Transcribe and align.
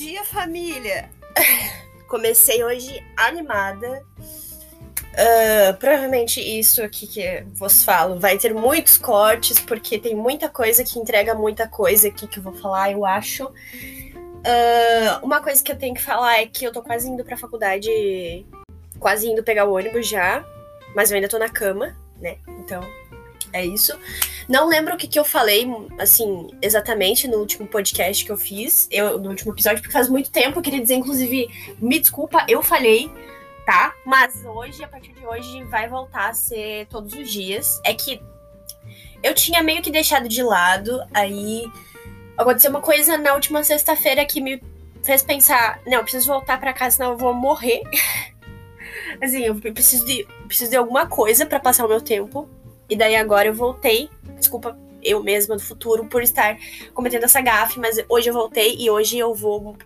dia, 0.00 0.24
família! 0.24 1.10
Comecei 2.08 2.64
hoje 2.64 3.04
animada. 3.18 4.02
Uh, 5.12 5.76
provavelmente 5.78 6.40
isso 6.40 6.82
aqui 6.82 7.06
que 7.06 7.44
vos 7.52 7.84
falo 7.84 8.18
vai 8.18 8.38
ter 8.38 8.54
muitos 8.54 8.96
cortes, 8.96 9.60
porque 9.60 9.98
tem 9.98 10.14
muita 10.14 10.48
coisa 10.48 10.82
que 10.82 10.98
entrega 10.98 11.34
muita 11.34 11.68
coisa 11.68 12.08
aqui 12.08 12.26
que 12.26 12.38
eu 12.38 12.42
vou 12.42 12.54
falar, 12.54 12.90
eu 12.92 13.04
acho. 13.04 13.44
Uh, 13.44 15.22
uma 15.22 15.42
coisa 15.42 15.62
que 15.62 15.70
eu 15.70 15.76
tenho 15.76 15.94
que 15.94 16.00
falar 16.00 16.40
é 16.40 16.46
que 16.46 16.64
eu 16.64 16.72
tô 16.72 16.82
quase 16.82 17.06
indo 17.06 17.22
pra 17.22 17.36
faculdade, 17.36 18.46
quase 18.98 19.28
indo 19.28 19.42
pegar 19.42 19.66
o 19.66 19.74
ônibus 19.74 20.08
já, 20.08 20.42
mas 20.96 21.10
eu 21.10 21.16
ainda 21.16 21.28
tô 21.28 21.38
na 21.38 21.50
cama, 21.50 21.94
né? 22.18 22.38
Então, 22.48 22.82
é 23.52 23.64
isso. 23.64 23.98
Não 24.48 24.68
lembro 24.68 24.94
o 24.94 24.96
que, 24.96 25.06
que 25.06 25.18
eu 25.18 25.24
falei, 25.24 25.66
assim, 25.98 26.50
exatamente 26.60 27.28
no 27.28 27.38
último 27.38 27.66
podcast 27.66 28.24
que 28.24 28.32
eu 28.32 28.36
fiz, 28.36 28.88
eu, 28.90 29.18
no 29.18 29.30
último 29.30 29.52
episódio, 29.52 29.80
porque 29.80 29.92
faz 29.92 30.08
muito 30.08 30.30
tempo. 30.30 30.58
Eu 30.58 30.62
queria 30.62 30.80
dizer, 30.80 30.94
inclusive, 30.94 31.48
me 31.80 31.98
desculpa, 31.98 32.44
eu 32.48 32.62
falhei, 32.62 33.10
tá? 33.64 33.94
Mas 34.04 34.44
hoje, 34.44 34.82
a 34.82 34.88
partir 34.88 35.12
de 35.12 35.24
hoje, 35.26 35.62
vai 35.64 35.88
voltar 35.88 36.30
a 36.30 36.34
ser 36.34 36.86
todos 36.86 37.14
os 37.14 37.30
dias. 37.30 37.80
É 37.84 37.94
que 37.94 38.20
eu 39.22 39.34
tinha 39.34 39.62
meio 39.62 39.82
que 39.82 39.90
deixado 39.90 40.28
de 40.28 40.42
lado, 40.42 41.00
aí 41.12 41.70
aconteceu 42.36 42.70
uma 42.70 42.80
coisa 42.80 43.18
na 43.18 43.34
última 43.34 43.62
sexta-feira 43.62 44.24
que 44.24 44.40
me 44.40 44.62
fez 45.02 45.22
pensar: 45.22 45.80
não, 45.86 46.02
preciso 46.02 46.26
voltar 46.26 46.58
para 46.58 46.72
casa, 46.72 46.96
senão 46.96 47.12
eu 47.12 47.18
vou 47.18 47.34
morrer. 47.34 47.82
assim, 49.22 49.42
eu 49.42 49.54
preciso 49.54 50.04
de, 50.04 50.26
preciso 50.46 50.70
de 50.70 50.76
alguma 50.76 51.06
coisa 51.06 51.46
para 51.46 51.60
passar 51.60 51.84
o 51.84 51.88
meu 51.88 52.00
tempo. 52.00 52.48
E 52.90 52.96
daí 52.96 53.14
agora 53.14 53.48
eu 53.48 53.54
voltei. 53.54 54.10
Desculpa 54.36 54.76
eu 55.02 55.22
mesma 55.22 55.56
do 55.56 55.62
futuro 55.62 56.06
por 56.06 56.22
estar 56.22 56.58
cometendo 56.92 57.24
essa 57.24 57.40
gafe, 57.40 57.78
mas 57.78 57.96
hoje 58.08 58.28
eu 58.28 58.34
voltei 58.34 58.76
e 58.78 58.90
hoje 58.90 59.18
eu 59.18 59.34
vou 59.34 59.76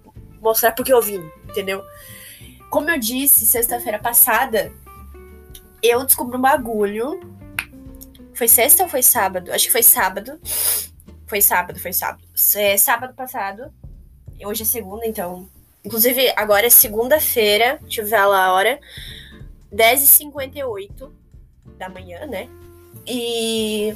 mostrar 0.41 0.73
porque 0.73 0.93
eu 0.93 1.01
vim, 1.01 1.23
entendeu? 1.49 1.83
Como 2.69 2.91
eu 2.91 2.99
disse 2.99 3.47
sexta-feira 3.47 3.99
passada, 3.99 4.73
eu 5.83 6.05
descobri 6.05 6.37
um 6.37 6.41
bagulho. 6.41 7.21
Foi 8.35 8.49
sexta 8.49 8.83
ou 8.83 8.89
foi 8.89 9.03
sábado? 9.03 9.53
Acho 9.53 9.67
que 9.67 9.73
foi 9.73 9.83
sábado. 9.83 10.41
Foi 11.27 11.41
sábado, 11.41 11.79
foi 11.79 11.93
sábado. 11.93 12.25
É, 12.57 12.77
sábado 12.77 13.15
passado. 13.15 13.73
Hoje 14.45 14.63
é 14.63 14.67
segunda, 14.67 15.07
então. 15.07 15.49
Inclusive, 15.85 16.33
agora 16.37 16.67
é 16.67 16.71
segunda-feira. 16.71 17.79
Deixa 17.83 18.01
eu 18.01 18.07
ver 18.07 18.25
lá 18.25 18.47
a 18.47 18.53
hora. 18.53 18.81
10h58 19.73 21.11
da 21.79 21.89
manhã, 21.89 22.27
né? 22.27 22.49
E. 23.07 23.95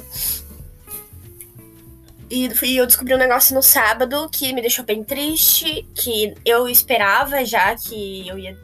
E 2.31 2.77
eu 2.77 2.85
descobri 2.85 3.15
um 3.15 3.17
negócio 3.17 3.55
no 3.55 3.61
sábado 3.63 4.29
que 4.31 4.53
me 4.53 4.61
deixou 4.61 4.85
bem 4.85 5.03
triste, 5.03 5.87
que 5.95 6.35
eu 6.45 6.69
esperava 6.69 7.43
já 7.43 7.75
que 7.75 8.27
eu 8.27 8.37
ia 8.37 8.55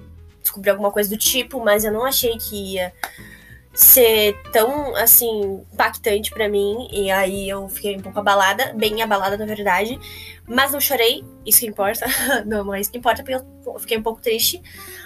descobrir 0.42 0.70
alguma 0.70 0.92
coisa 0.92 1.10
do 1.10 1.18
tipo, 1.18 1.60
mas 1.64 1.84
eu 1.84 1.92
não 1.92 2.06
achei 2.06 2.38
que 2.38 2.74
ia 2.74 2.94
ser 3.74 4.40
tão, 4.52 4.96
assim, 4.96 5.66
impactante 5.74 6.32
para 6.32 6.48
mim. 6.48 6.88
E 6.92 7.10
aí 7.12 7.50
eu 7.50 7.68
fiquei 7.68 7.98
um 7.98 8.02
pouco 8.02 8.20
abalada, 8.20 8.74
bem 8.74 9.02
abalada 9.02 9.36
na 9.36 9.46
verdade. 9.46 10.00
Mas 10.48 10.72
não 10.72 10.80
chorei, 10.80 11.24
isso 11.46 11.60
que 11.60 11.68
importa. 11.68 12.06
não, 12.46 12.74
é 12.74 12.80
isso 12.80 12.92
que 12.92 12.98
importa, 12.98 13.24
porque 13.24 13.36
eu 13.36 13.80
fiquei 13.80 13.98
um 13.98 14.04
pouco 14.04 14.22
triste. 14.22 14.62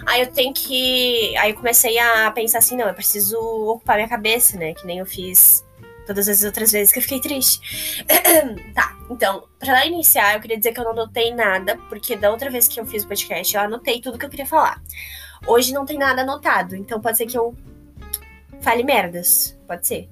Aí 0.06 0.20
eu 0.20 0.26
tenho 0.26 0.52
que. 0.52 1.36
Aí 1.38 1.50
eu 1.50 1.56
comecei 1.56 1.98
a 1.98 2.30
pensar 2.30 2.58
assim: 2.58 2.76
não, 2.76 2.86
eu 2.86 2.94
preciso 2.94 3.38
ocupar 3.38 3.96
minha 3.96 4.08
cabeça, 4.08 4.58
né? 4.58 4.74
Que 4.74 4.86
nem 4.86 4.98
eu 4.98 5.06
fiz 5.06 5.64
todas 6.06 6.28
as 6.28 6.42
outras 6.42 6.72
vezes 6.72 6.92
que 6.92 6.98
eu 6.98 7.02
fiquei 7.02 7.20
triste. 7.20 8.04
tá, 8.74 8.96
então, 9.08 9.46
pra 9.58 9.86
iniciar, 9.86 10.34
eu 10.34 10.40
queria 10.40 10.58
dizer 10.58 10.72
que 10.72 10.80
eu 10.80 10.84
não 10.84 10.92
anotei 10.92 11.32
nada, 11.32 11.76
porque 11.88 12.16
da 12.16 12.30
outra 12.30 12.50
vez 12.50 12.68
que 12.68 12.80
eu 12.80 12.84
fiz 12.84 13.04
o 13.04 13.08
podcast, 13.08 13.54
eu 13.54 13.62
anotei 13.62 14.00
tudo 14.00 14.18
que 14.18 14.26
eu 14.26 14.30
queria 14.30 14.46
falar. 14.46 14.82
Hoje 15.46 15.72
não 15.72 15.86
tem 15.86 15.96
nada 15.96 16.22
anotado, 16.22 16.76
então 16.76 17.00
pode 17.00 17.16
ser 17.16 17.26
que 17.26 17.38
eu 17.38 17.56
fale 18.60 18.82
merdas. 18.82 19.58
Pode 19.66 19.86
ser. 19.86 20.08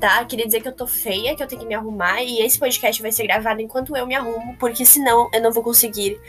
Tá? 0.00 0.24
Queria 0.24 0.46
dizer 0.46 0.60
que 0.60 0.68
eu 0.68 0.72
tô 0.72 0.86
feia, 0.86 1.36
que 1.36 1.42
eu 1.42 1.46
tenho 1.46 1.60
que 1.60 1.66
me 1.66 1.74
arrumar. 1.74 2.22
E 2.22 2.40
esse 2.40 2.58
podcast 2.58 3.00
vai 3.00 3.12
ser 3.12 3.26
gravado 3.26 3.60
enquanto 3.60 3.96
eu 3.96 4.06
me 4.06 4.14
arrumo, 4.14 4.56
porque 4.58 4.84
senão 4.84 5.30
eu 5.32 5.40
não 5.40 5.52
vou 5.52 5.62
conseguir 5.62 6.20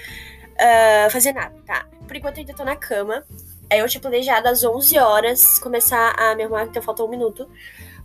uh, 0.53 1.09
fazer 1.09 1.33
nada, 1.33 1.55
tá? 1.65 1.85
Por 2.07 2.15
enquanto 2.15 2.37
eu 2.37 2.41
ainda 2.41 2.53
tô 2.53 2.63
na 2.63 2.75
cama. 2.75 3.23
Aí 3.69 3.79
eu 3.79 3.87
tinha 3.87 4.01
planejado 4.01 4.47
às 4.47 4.63
11 4.63 4.97
horas 4.99 5.59
começar 5.59 6.13
a 6.17 6.35
me 6.35 6.43
arrumar, 6.43 6.65
então 6.65 6.81
falta 6.81 7.03
um 7.03 7.09
minuto. 7.09 7.49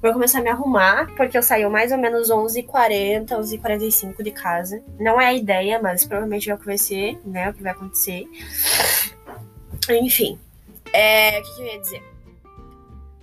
Vou 0.01 0.13
começar 0.13 0.39
a 0.39 0.43
me 0.43 0.49
arrumar, 0.49 1.13
porque 1.17 1.37
eu 1.37 1.43
saio 1.43 1.69
mais 1.69 1.91
ou 1.91 1.99
menos 1.99 2.31
11h40, 2.31 3.27
11h45 3.27 4.23
de 4.23 4.31
casa. 4.31 4.83
Não 4.99 5.21
é 5.21 5.27
a 5.27 5.35
ideia, 5.35 5.81
mas 5.83 6.05
provavelmente 6.05 6.49
é 6.49 6.55
o 6.55 6.59
que 6.59 6.67
vai 6.67 6.79
ser, 6.79 7.21
né? 7.25 7.51
O 7.51 7.55
que 7.55 7.63
vai 7.63 7.73
acontecer. 7.73 8.25
Enfim. 9.91 10.39
É, 10.93 11.41
o 11.41 11.43
que 11.43 11.63
eu 11.63 11.67
ia 11.67 11.81
dizer? 11.81 12.18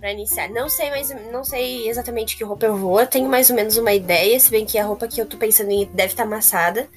Pra 0.06 0.12
iniciar. 0.12 0.48
Não 0.50 0.68
sei, 0.68 0.88
mas 0.88 1.10
não 1.32 1.42
sei 1.42 1.88
exatamente 1.88 2.36
que 2.36 2.44
roupa 2.44 2.64
eu 2.64 2.76
vou. 2.76 3.00
Eu 3.00 3.08
tenho 3.08 3.28
mais 3.28 3.50
ou 3.50 3.56
menos 3.56 3.76
uma 3.76 3.92
ideia, 3.92 4.38
se 4.38 4.52
bem 4.52 4.64
que 4.64 4.78
a 4.78 4.84
roupa 4.84 5.08
que 5.08 5.20
eu 5.20 5.26
tô 5.26 5.36
pensando 5.36 5.72
em 5.72 5.84
deve 5.86 6.12
estar 6.12 6.22
tá 6.22 6.28
amassada. 6.28 6.88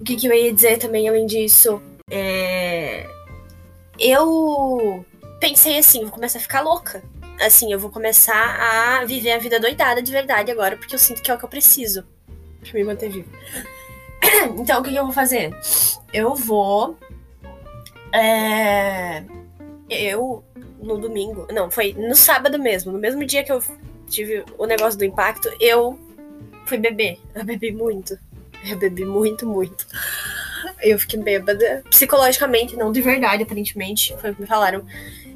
O 0.00 0.02
que, 0.02 0.16
que 0.16 0.26
eu 0.26 0.34
ia 0.34 0.52
dizer 0.52 0.78
também, 0.78 1.08
além 1.08 1.24
disso? 1.24 1.80
É... 2.10 3.06
Eu 3.96 5.06
pensei 5.38 5.78
assim, 5.78 6.02
vou 6.02 6.10
começar 6.10 6.40
a 6.40 6.42
ficar 6.42 6.62
louca. 6.62 7.00
Assim, 7.40 7.72
eu 7.72 7.78
vou 7.78 7.90
começar 7.90 8.34
a 8.34 9.04
viver 9.04 9.30
a 9.30 9.38
vida 9.38 9.60
doidada 9.60 10.02
de 10.02 10.10
verdade 10.10 10.50
agora, 10.50 10.76
porque 10.76 10.96
eu 10.96 10.98
sinto 10.98 11.22
que 11.22 11.30
é 11.30 11.34
o 11.34 11.38
que 11.38 11.44
eu 11.44 11.48
preciso 11.48 12.04
pra 12.60 12.72
me 12.74 12.82
manter 12.82 13.08
vivo. 13.08 13.30
Então, 14.58 14.80
o 14.80 14.82
que, 14.82 14.90
que 14.90 14.96
eu 14.96 15.04
vou 15.04 15.14
fazer? 15.14 15.56
Eu 16.12 16.34
vou. 16.34 16.98
É... 18.12 19.22
Eu 19.92 20.44
no 20.80 20.98
domingo. 20.98 21.46
Não, 21.52 21.70
foi 21.70 21.92
no 21.94 22.14
sábado 22.14 22.58
mesmo. 22.58 22.92
No 22.92 22.98
mesmo 22.98 23.24
dia 23.24 23.44
que 23.44 23.52
eu 23.52 23.62
tive 24.08 24.44
o 24.58 24.66
negócio 24.66 24.98
do 24.98 25.04
impacto, 25.04 25.48
eu 25.60 25.98
fui 26.66 26.78
beber. 26.78 27.18
Eu 27.34 27.44
bebi 27.44 27.72
muito. 27.72 28.18
Eu 28.68 28.78
bebi 28.78 29.04
muito, 29.04 29.46
muito. 29.46 29.86
Eu 30.80 30.98
fiquei 30.98 31.20
bêbada. 31.20 31.82
Psicologicamente, 31.90 32.76
não 32.76 32.92
de 32.92 33.00
verdade, 33.00 33.42
aparentemente. 33.42 34.16
Foi 34.18 34.30
o 34.30 34.34
que 34.34 34.42
me 34.42 34.46
falaram. 34.46 34.84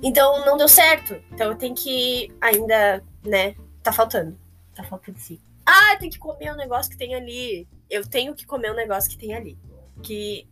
Então 0.03 0.45
não 0.45 0.57
deu 0.57 0.69
certo. 0.69 1.17
Então 1.33 1.51
eu 1.51 1.57
tenho 1.57 1.75
que 1.75 2.31
ainda, 2.41 3.03
né? 3.25 3.55
Tá 3.83 3.93
faltando. 3.93 4.37
Tá 4.75 4.83
faltando 4.85 5.19
sim. 5.19 5.39
Ah, 5.65 5.97
tem 5.99 6.11
que 6.11 6.19
comer 6.19 6.53
um 6.53 6.57
negócio 6.57 6.91
que 6.91 6.99
tem 6.99 7.15
ali. 7.15 7.67
Eu 7.91 8.07
tenho 8.07 8.35
que 8.35 8.47
comer 8.47 8.71
um 8.71 8.77
negócio 8.77 9.11
que 9.11 9.19
tem 9.19 9.35
ali. 9.35 9.59
Que. 10.03 10.47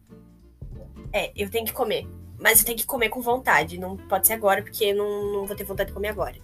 É, 1.12 1.30
eu 1.36 1.48
tenho 1.48 1.64
que 1.64 1.72
comer. 1.72 2.06
Mas 2.44 2.58
você 2.58 2.66
tem 2.66 2.76
que 2.76 2.84
comer 2.84 3.08
com 3.08 3.22
vontade. 3.22 3.80
Não 3.80 3.96
pode 3.96 4.26
ser 4.26 4.34
agora, 4.34 4.60
porque 4.60 4.92
não, 4.92 5.32
não 5.32 5.46
vou 5.46 5.56
ter 5.56 5.64
vontade 5.64 5.88
de 5.88 5.94
comer 5.94 6.08
agora. 6.08 6.34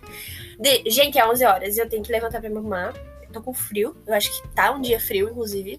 De, 0.58 0.90
gente, 0.90 1.18
é 1.18 1.28
11 1.28 1.44
horas. 1.44 1.76
Eu 1.76 1.86
tenho 1.86 2.02
que 2.02 2.10
levantar 2.10 2.40
pra 2.40 2.48
me 2.48 2.56
arrumar. 2.56 2.94
Eu 3.22 3.28
tô 3.30 3.42
com 3.42 3.52
frio. 3.52 3.94
Eu 4.06 4.14
acho 4.14 4.32
que 4.32 4.48
tá 4.48 4.72
um 4.72 4.80
dia 4.80 4.98
frio, 4.98 5.28
inclusive. 5.28 5.78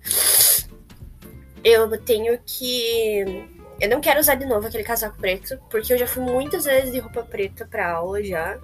Eu 1.64 2.00
tenho 2.00 2.40
que. 2.46 3.50
Eu 3.80 3.90
não 3.90 4.00
quero 4.00 4.20
usar 4.20 4.36
de 4.36 4.46
novo 4.46 4.68
aquele 4.68 4.84
casaco 4.84 5.18
preto, 5.18 5.60
porque 5.72 5.92
eu 5.92 5.98
já 5.98 6.06
fui 6.06 6.24
muitas 6.24 6.66
vezes 6.66 6.92
de 6.92 7.00
roupa 7.00 7.24
preta 7.24 7.66
pra 7.66 7.92
aula 7.92 8.24
já. 8.24 8.60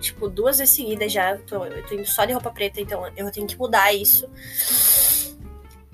Tipo, 0.00 0.30
duas 0.30 0.60
vezes 0.60 0.74
seguidas 0.74 1.12
já. 1.12 1.32
Eu 1.32 1.42
tô, 1.42 1.66
eu 1.66 1.86
tô 1.86 1.94
indo 1.94 2.06
só 2.06 2.24
de 2.24 2.32
roupa 2.32 2.50
preta, 2.50 2.80
então 2.80 3.06
eu 3.18 3.30
tenho 3.30 3.46
que 3.46 3.58
mudar 3.58 3.92
isso. 3.92 4.26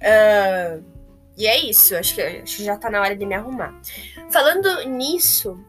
Uh, 0.00 0.97
e 1.38 1.46
é 1.46 1.56
isso, 1.70 1.94
acho 1.94 2.16
que, 2.16 2.20
acho 2.20 2.56
que 2.56 2.64
já 2.64 2.76
tá 2.76 2.90
na 2.90 3.00
hora 3.00 3.14
de 3.14 3.24
me 3.24 3.32
arrumar. 3.32 3.72
Falando 4.28 4.88
nisso, 4.88 5.64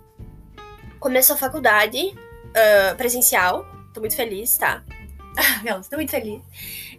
começou 0.99 1.35
a 1.35 1.37
faculdade 1.37 2.07
uh, 2.07 2.95
presencial. 2.97 3.67
Tô 3.93 3.99
muito 3.99 4.15
feliz, 4.15 4.57
tá? 4.57 4.83
Não, 5.63 5.79
tô 5.81 5.95
muito 5.95 6.09
feliz. 6.09 6.41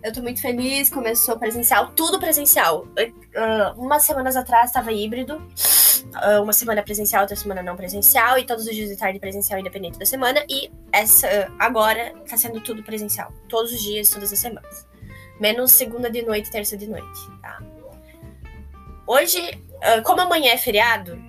Eu 0.05 0.13
tô 0.13 0.23
muito 0.23 0.41
feliz, 0.41 0.89
começou 0.89 1.37
presencial, 1.37 1.89
tudo 1.97 2.21
presencial. 2.21 2.87
Uh, 2.87 3.77
umas 3.77 4.05
semanas 4.05 4.37
atrás 4.37 4.71
tava 4.71 4.93
híbrido. 4.93 5.37
Uh, 5.37 6.41
uma 6.41 6.53
semana 6.53 6.81
presencial, 6.81 7.23
outra 7.23 7.37
semana 7.37 7.63
não 7.63 7.77
presencial, 7.77 8.39
e 8.39 8.47
todos 8.47 8.67
os 8.67 8.75
dias 8.75 8.89
de 8.89 8.97
tarde 8.97 9.19
presencial, 9.19 9.59
independente 9.59 9.99
da 9.99 10.07
semana. 10.07 10.45
E 10.49 10.71
essa 10.93 11.53
agora 11.59 12.15
tá 12.29 12.37
sendo 12.37 12.61
tudo 12.61 12.85
presencial. 12.85 13.33
Todos 13.49 13.73
os 13.73 13.83
dias, 13.83 14.09
todas 14.09 14.33
as 14.33 14.39
semanas. 14.39 14.87
Menos 15.41 15.73
segunda 15.73 16.09
de 16.09 16.23
noite 16.23 16.49
e 16.49 16.53
terça 16.53 16.77
de 16.77 16.87
noite, 16.87 17.21
tá? 17.43 17.61
Hoje, 19.13 19.61
ah, 19.83 20.01
como 20.03 20.21
amanhã 20.21 20.53
é 20.53 20.57
feriado, 20.57 21.21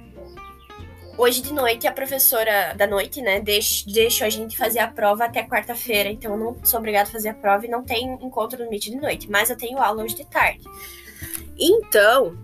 hoje 1.18 1.42
de 1.42 1.52
noite 1.52 1.88
a 1.88 1.92
professora 1.92 2.76
da 2.76 2.86
noite, 2.86 3.24
né, 3.24 3.42
deixou 3.42 4.28
a 4.28 4.30
gente 4.30 4.56
fazer 4.56 4.78
a 4.78 4.88
prova 4.88 5.26
até 5.26 5.42
quarta-feira. 5.42 6.08
Então 6.08 6.34
eu 6.34 6.38
não 6.38 6.64
sou 6.64 6.80
obrigada 6.80 7.10
a 7.10 7.12
fazer 7.12 7.30
a 7.30 7.34
prova 7.34 7.66
e 7.66 7.70
não 7.70 7.84
tem 7.84 8.14
encontro 8.22 8.64
no 8.64 8.70
Meet 8.70 8.84
de 8.84 8.98
noite. 8.98 9.32
Mas 9.32 9.50
eu 9.50 9.58
tenho 9.58 9.80
aula 9.80 10.04
hoje 10.04 10.14
de 10.14 10.28
tarde. 10.28 10.64
Então, 11.58 12.38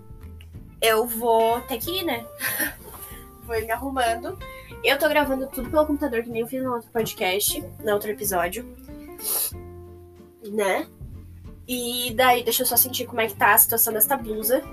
eu 0.82 1.06
vou 1.06 1.62
ter 1.62 1.78
que 1.78 2.00
ir, 2.00 2.04
né? 2.04 2.26
vou 3.46 3.62
me 3.62 3.72
arrumando. 3.72 4.40
Eu 4.84 4.98
tô 4.98 5.08
gravando 5.08 5.46
tudo 5.46 5.70
pelo 5.70 5.86
computador, 5.86 6.24
que 6.24 6.32
nem 6.32 6.42
eu 6.42 6.48
fiz 6.48 6.64
no 6.64 6.74
outro 6.74 6.90
podcast, 6.90 7.64
no 7.84 7.94
outro 7.94 8.10
episódio. 8.10 8.66
Né? 10.44 10.88
E 11.68 12.12
daí, 12.16 12.44
deixa 12.44 12.64
eu 12.64 12.66
só 12.66 12.76
sentir 12.76 13.06
como 13.06 13.22
é 13.22 13.28
que 13.28 13.36
tá 13.36 13.54
a 13.54 13.58
situação 13.60 13.94
desta 13.94 14.18
blusa 14.18 14.64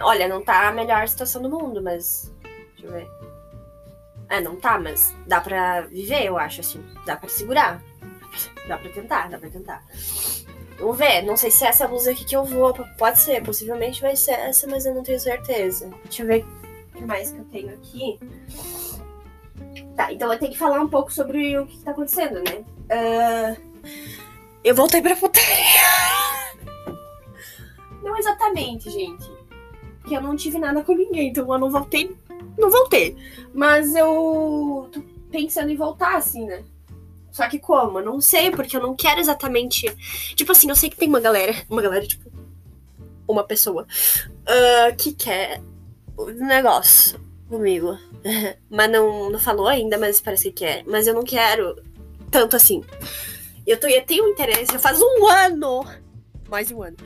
Olha, 0.00 0.28
não 0.28 0.42
tá 0.42 0.68
a 0.68 0.72
melhor 0.72 1.06
situação 1.06 1.42
do 1.42 1.50
mundo, 1.50 1.82
mas. 1.82 2.32
Deixa 2.72 2.86
eu 2.86 2.92
ver. 2.92 3.10
É, 4.28 4.40
não 4.40 4.56
tá, 4.56 4.78
mas 4.78 5.14
dá 5.26 5.40
pra 5.40 5.82
viver, 5.82 6.24
eu 6.24 6.38
acho, 6.38 6.60
assim. 6.60 6.84
Dá 7.04 7.16
pra 7.16 7.28
segurar. 7.28 7.82
Dá 8.68 8.78
pra 8.78 8.90
tentar, 8.90 9.28
dá 9.28 9.38
pra 9.38 9.50
tentar. 9.50 9.84
Vamos 10.78 10.96
ver, 10.96 11.22
não 11.22 11.36
sei 11.36 11.50
se 11.50 11.64
é 11.64 11.68
essa 11.68 11.86
blusa 11.86 12.12
aqui 12.12 12.24
que 12.24 12.34
eu 12.34 12.44
vou. 12.44 12.72
Pode 12.96 13.20
ser, 13.20 13.42
possivelmente 13.42 14.00
vai 14.00 14.16
ser 14.16 14.32
essa, 14.32 14.66
mas 14.66 14.86
eu 14.86 14.94
não 14.94 15.02
tenho 15.02 15.20
certeza. 15.20 15.90
Deixa 16.04 16.22
eu 16.22 16.26
ver 16.26 16.46
o 16.94 16.98
que 16.98 17.04
mais 17.04 17.32
que 17.32 17.38
eu 17.38 17.44
tenho 17.46 17.74
aqui. 17.74 18.18
Tá, 19.96 20.12
então 20.12 20.32
eu 20.32 20.38
tenho 20.38 20.52
que 20.52 20.58
falar 20.58 20.80
um 20.80 20.88
pouco 20.88 21.12
sobre 21.12 21.58
o 21.58 21.66
que, 21.66 21.78
tá 21.80 21.90
acontecendo, 21.90 22.42
né? 22.42 22.64
Uh, 22.88 23.56
eu 24.64 24.74
voltei 24.74 25.02
pra 25.02 25.16
putaria. 25.16 25.50
Não 28.02 28.16
exatamente, 28.16 28.88
gente. 28.90 29.39
Porque 30.10 30.16
eu 30.18 30.28
não 30.28 30.34
tive 30.34 30.58
nada 30.58 30.82
com 30.82 30.92
ninguém, 30.92 31.28
então 31.28 31.52
eu 31.52 31.58
não 31.60 31.70
voltei. 31.70 32.16
Não 32.58 32.68
voltei. 32.68 33.16
Mas 33.54 33.94
eu 33.94 34.88
tô 34.90 35.00
pensando 35.30 35.70
em 35.70 35.76
voltar, 35.76 36.16
assim, 36.16 36.46
né? 36.46 36.64
Só 37.30 37.48
que 37.48 37.60
como? 37.60 38.00
Eu 38.00 38.04
não 38.04 38.20
sei, 38.20 38.50
porque 38.50 38.76
eu 38.76 38.82
não 38.82 38.96
quero 38.96 39.20
exatamente. 39.20 39.86
Tipo 40.34 40.50
assim, 40.50 40.68
eu 40.68 40.74
sei 40.74 40.90
que 40.90 40.96
tem 40.96 41.08
uma 41.08 41.20
galera. 41.20 41.54
Uma 41.70 41.80
galera, 41.80 42.04
tipo. 42.04 42.28
Uma 43.28 43.44
pessoa. 43.44 43.86
Uh, 44.42 44.96
que 44.96 45.12
quer 45.12 45.62
o 46.16 46.26
negócio 46.26 47.20
comigo. 47.48 47.96
mas 48.68 48.90
não, 48.90 49.30
não 49.30 49.38
falou 49.38 49.68
ainda, 49.68 49.96
mas 49.96 50.20
parece 50.20 50.50
que 50.50 50.64
quer. 50.64 50.82
Mas 50.88 51.06
eu 51.06 51.14
não 51.14 51.22
quero 51.22 51.80
tanto 52.32 52.56
assim. 52.56 52.82
Eu, 53.64 53.78
tô, 53.78 53.86
eu 53.86 54.04
tenho 54.04 54.26
interesse. 54.26 54.76
Faz 54.76 55.00
um 55.00 55.28
ano! 55.28 55.86
Mais 56.48 56.66
de 56.66 56.74
um 56.74 56.82
ano. 56.82 56.96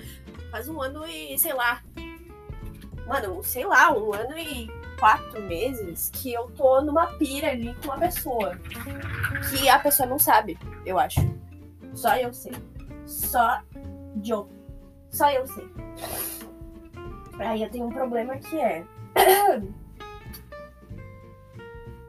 Faz 0.51 0.71
um 0.71 0.81
ano 0.81 1.07
e, 1.07 1.39
sei 1.39 1.53
lá. 1.53 1.83
Mano, 3.07 3.43
sei 3.43 3.67
lá, 3.67 3.93
um 3.93 4.13
ano 4.15 4.39
e 4.39 4.71
quatro 4.99 5.43
meses 5.43 6.11
que 6.11 6.33
eu 6.33 6.51
tô 6.53 6.81
numa 6.81 7.07
pira 7.19 7.51
ali 7.51 7.75
com 7.75 7.89
uma 7.89 7.99
pessoa. 7.99 8.59
Que 9.51 9.69
a 9.69 9.79
pessoa 9.79 10.09
não 10.09 10.19
sabe, 10.19 10.59
eu 10.87 10.99
acho. 10.99 11.21
Só 11.93 12.17
eu 12.17 12.33
sei. 12.33 12.53
Só 13.07 13.61
eu. 14.25 14.49
Só 15.11 15.31
eu 15.31 15.47
sei. 15.47 15.69
Aí 17.39 17.63
eu 17.63 17.71
tenho 17.71 17.87
um 17.87 17.93
problema 17.93 18.37
que 18.39 18.59
é. 18.59 18.85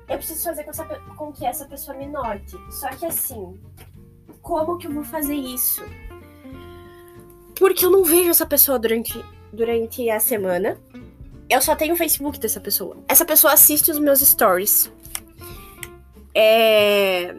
eu 0.08 0.18
preciso 0.18 0.44
fazer 0.44 0.64
com, 0.64 0.70
essa, 0.70 0.86
com 0.86 1.32
que 1.34 1.46
essa 1.46 1.66
pessoa 1.66 1.98
me 1.98 2.08
note. 2.08 2.56
Só 2.72 2.88
que 2.90 3.06
assim, 3.06 3.60
como 4.42 4.78
que 4.78 4.88
eu 4.88 4.92
vou 4.92 5.04
fazer 5.04 5.36
isso? 5.36 5.84
Porque 7.58 7.86
eu 7.86 7.92
não 7.92 8.04
vejo 8.04 8.30
essa 8.30 8.46
pessoa 8.46 8.78
durante, 8.78 9.24
durante 9.52 10.10
a 10.10 10.20
semana 10.20 10.78
eu 11.50 11.62
só 11.62 11.76
tenho 11.76 11.94
o 11.94 11.98
Facebook 11.98 12.40
dessa 12.40 12.60
pessoa. 12.60 12.98
Essa 13.08 13.24
pessoa 13.24 13.54
assiste 13.54 13.92
os 13.92 14.00
meus 14.00 14.20
stories. 14.20 14.92
É. 16.34 17.36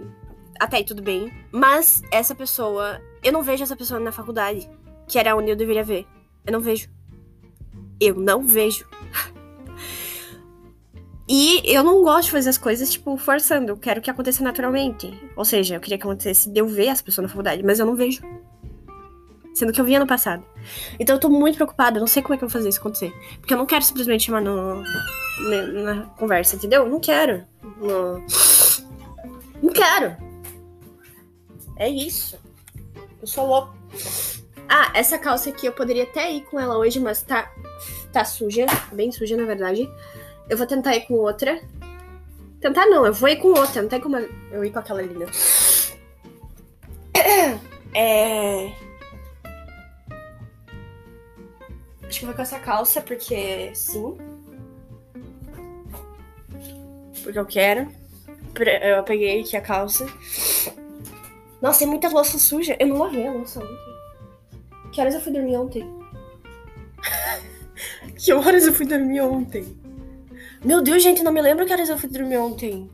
Até 0.58 0.79
aí 0.79 0.85
tudo 0.85 1.03
bem. 1.03 1.32
Mas 1.50 2.03
essa 2.11 2.35
pessoa. 2.35 3.00
Eu 3.23 3.32
não 3.32 3.43
vejo 3.43 3.64
essa 3.64 3.76
pessoa 3.76 3.99
na 3.99 4.12
faculdade. 4.12 4.70
Que 5.08 5.19
era 5.19 5.37
onde 5.37 5.50
eu 5.50 5.56
deveria 5.56 5.82
ver. 5.82 6.06
Eu 6.44 6.53
não 6.53 6.61
vejo. 6.61 6.88
Eu 8.00 8.14
não 8.14 8.43
vejo. 8.43 8.87
E 11.29 11.61
eu 11.64 11.82
não 11.82 12.05
gosto 12.05 12.26
de 12.26 12.31
fazer 12.31 12.50
as 12.50 12.56
coisas, 12.56 12.88
tipo, 12.88 13.17
forçando. 13.17 13.73
Eu 13.73 13.76
quero 13.76 14.00
que 14.00 14.09
aconteça 14.09 14.44
naturalmente. 14.44 15.12
Ou 15.35 15.44
seja, 15.44 15.75
eu 15.75 15.81
queria 15.81 15.99
que 15.99 16.05
acontecesse 16.05 16.49
de 16.49 16.61
eu 16.61 16.69
ver 16.69 16.88
as 16.88 17.02
pessoas 17.02 17.25
na 17.25 17.29
faculdade, 17.29 17.64
mas 17.64 17.81
eu 17.81 17.85
não 17.85 17.97
vejo. 17.97 18.23
Sendo 19.56 19.73
que 19.73 19.81
eu 19.81 19.87
vi 19.87 19.94
ano 19.94 20.06
passado. 20.06 20.44
Então 21.00 21.17
eu 21.17 21.20
tô 21.20 21.31
muito 21.31 21.55
preocupada, 21.55 21.99
não 21.99 22.06
sei 22.06 22.23
como 22.23 22.35
é 22.35 22.37
que 22.37 22.44
eu 22.44 22.49
vou 22.49 22.53
fazer 22.53 22.69
isso 22.69 22.79
acontecer. 22.79 23.11
Porque 23.41 23.55
eu 23.55 23.56
não 23.56 23.64
quero 23.64 23.82
simplesmente 23.82 24.25
chamar 24.25 24.43
no, 24.43 24.82
na, 24.82 25.67
na 25.94 26.03
conversa, 26.19 26.56
entendeu? 26.56 26.87
Não 26.87 27.00
quero. 27.00 27.43
Não, 27.81 28.23
não 29.62 29.73
quero. 29.73 30.14
É 31.79 31.88
isso. 31.88 32.38
Eu 33.19 33.26
sou 33.26 33.47
louco. 33.47 33.75
Ah, 34.69 34.91
essa 34.93 35.17
calça 35.17 35.49
aqui 35.49 35.64
eu 35.64 35.73
poderia 35.73 36.02
até 36.02 36.31
ir 36.31 36.43
com 36.43 36.61
ela 36.61 36.76
hoje, 36.76 37.00
mas 37.00 37.23
tá, 37.23 37.50
tá 38.12 38.26
suja. 38.26 38.67
Bem 38.93 39.11
suja, 39.11 39.38
na 39.38 39.47
verdade. 39.47 39.91
Eu 40.50 40.59
vou 40.59 40.67
tentar 40.67 40.94
ir 40.97 41.06
com 41.06 41.14
outra. 41.14 41.62
Tentar 42.61 42.85
não, 42.85 43.06
eu 43.06 43.12
vou 43.14 43.31
ir 43.31 43.37
com 43.37 43.49
outra. 43.49 43.81
Não 43.81 43.88
tem 43.88 44.02
como 44.02 44.19
eu 44.19 44.62
ir 44.62 44.70
com 44.70 44.81
aquela 44.81 45.00
linda. 45.00 45.25
É. 47.94 48.86
Acho 52.17 52.21
que 52.21 52.27
vou 52.27 52.35
com 52.35 52.41
essa 52.41 52.59
calça, 52.59 53.03
porque 53.03 53.75
sim. 53.75 54.17
Porque 57.23 57.39
eu 57.39 57.45
quero. 57.45 57.93
Eu 58.81 59.05
peguei 59.05 59.43
aqui 59.43 59.55
a 59.55 59.61
calça. 59.61 60.07
Nossa, 61.61 61.81
tem 61.81 61.89
muita 61.89 62.09
louça 62.09 62.39
suja. 62.39 62.75
Eu 62.81 62.87
não 62.87 62.97
lavei 62.97 63.27
a 63.27 63.33
louça 63.33 63.61
ontem. 63.61 63.77
Que 64.93 65.01
horas 65.03 65.15
eu 65.15 65.21
fui 65.21 65.31
dormir 65.31 65.59
ontem? 65.59 65.87
que 68.17 68.33
horas 68.33 68.65
eu 68.65 68.73
fui 68.73 68.87
dormir 68.87 69.21
ontem? 69.21 69.79
Meu 70.65 70.81
Deus, 70.81 71.03
gente, 71.03 71.23
não 71.23 71.33
me 71.33 71.43
lembro 71.43 71.67
que 71.67 71.73
horas 71.75 71.91
eu 71.91 71.99
fui 71.99 72.09
dormir 72.09 72.39
ontem. 72.39 72.91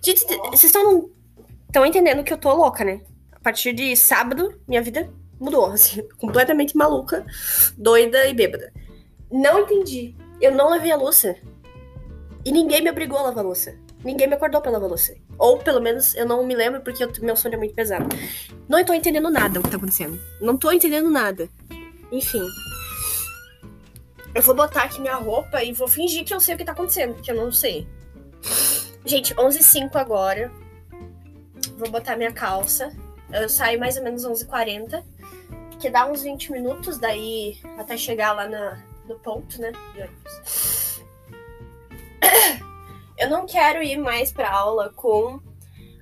Gente, 0.00 0.24
vocês. 0.24 0.72
Estão 0.72 1.84
entendendo 1.84 2.22
que 2.22 2.32
eu 2.32 2.38
tô 2.38 2.54
louca, 2.54 2.84
né? 2.84 3.00
A 3.32 3.40
partir 3.40 3.72
de 3.72 3.96
sábado, 3.96 4.60
minha 4.68 4.80
vida 4.80 5.12
mudou, 5.40 5.66
assim, 5.66 6.02
completamente 6.20 6.76
maluca, 6.76 7.24
doida 7.76 8.26
e 8.26 8.34
bêbada. 8.34 8.72
Não 9.30 9.60
entendi. 9.60 10.14
Eu 10.40 10.52
não 10.52 10.68
lavei 10.68 10.92
a 10.92 10.96
louça. 10.96 11.36
E 12.44 12.52
ninguém 12.52 12.82
me 12.82 12.90
obrigou 12.90 13.18
a 13.18 13.22
lavar 13.22 13.44
a 13.44 13.46
louça. 13.46 13.74
Ninguém 14.04 14.26
me 14.26 14.34
acordou 14.34 14.60
pra 14.60 14.70
lavar 14.70 14.86
a 14.86 14.90
louça. 14.90 15.14
Ou 15.38 15.58
pelo 15.58 15.80
menos 15.80 16.14
eu 16.14 16.26
não 16.26 16.44
me 16.44 16.54
lembro 16.54 16.80
porque 16.80 17.04
eu, 17.04 17.12
meu 17.22 17.36
sono 17.36 17.54
é 17.54 17.58
muito 17.58 17.74
pesado. 17.74 18.06
Não 18.68 18.84
tô 18.84 18.94
entendendo 18.94 19.30
nada 19.30 19.60
o 19.60 19.62
que 19.62 19.70
tá 19.70 19.76
acontecendo. 19.76 20.18
Não 20.40 20.56
tô 20.56 20.70
entendendo 20.72 21.10
nada. 21.10 21.48
Enfim. 22.10 22.42
Eu 24.34 24.42
vou 24.42 24.54
botar 24.54 24.84
aqui 24.84 25.00
minha 25.00 25.16
roupa 25.16 25.62
e 25.62 25.72
vou 25.72 25.88
fingir 25.88 26.24
que 26.24 26.32
eu 26.32 26.40
sei 26.40 26.54
o 26.54 26.58
que 26.58 26.64
tá 26.64 26.72
acontecendo, 26.72 27.14
porque 27.14 27.30
eu 27.30 27.36
não 27.36 27.52
sei. 27.52 27.86
Gente, 29.04 29.34
11h05 29.34 29.96
agora. 29.96 30.50
Vou 31.76 31.90
botar 31.90 32.16
minha 32.16 32.32
calça. 32.32 32.92
Eu 33.32 33.48
saio 33.48 33.78
mais 33.78 33.96
ou 33.96 34.02
menos 34.02 34.24
11h40 34.24 35.04
que 35.80 35.90
dá 35.90 36.06
uns 36.06 36.22
20 36.22 36.52
minutos 36.52 36.98
daí 36.98 37.58
até 37.78 37.96
chegar 37.96 38.32
lá 38.32 38.46
na, 38.46 38.78
no 39.06 39.18
ponto, 39.18 39.60
né? 39.60 39.72
Eu 43.18 43.28
não 43.28 43.46
quero 43.46 43.82
ir 43.82 43.98
mais 43.98 44.30
pra 44.30 44.50
aula 44.50 44.92
com 44.94 45.40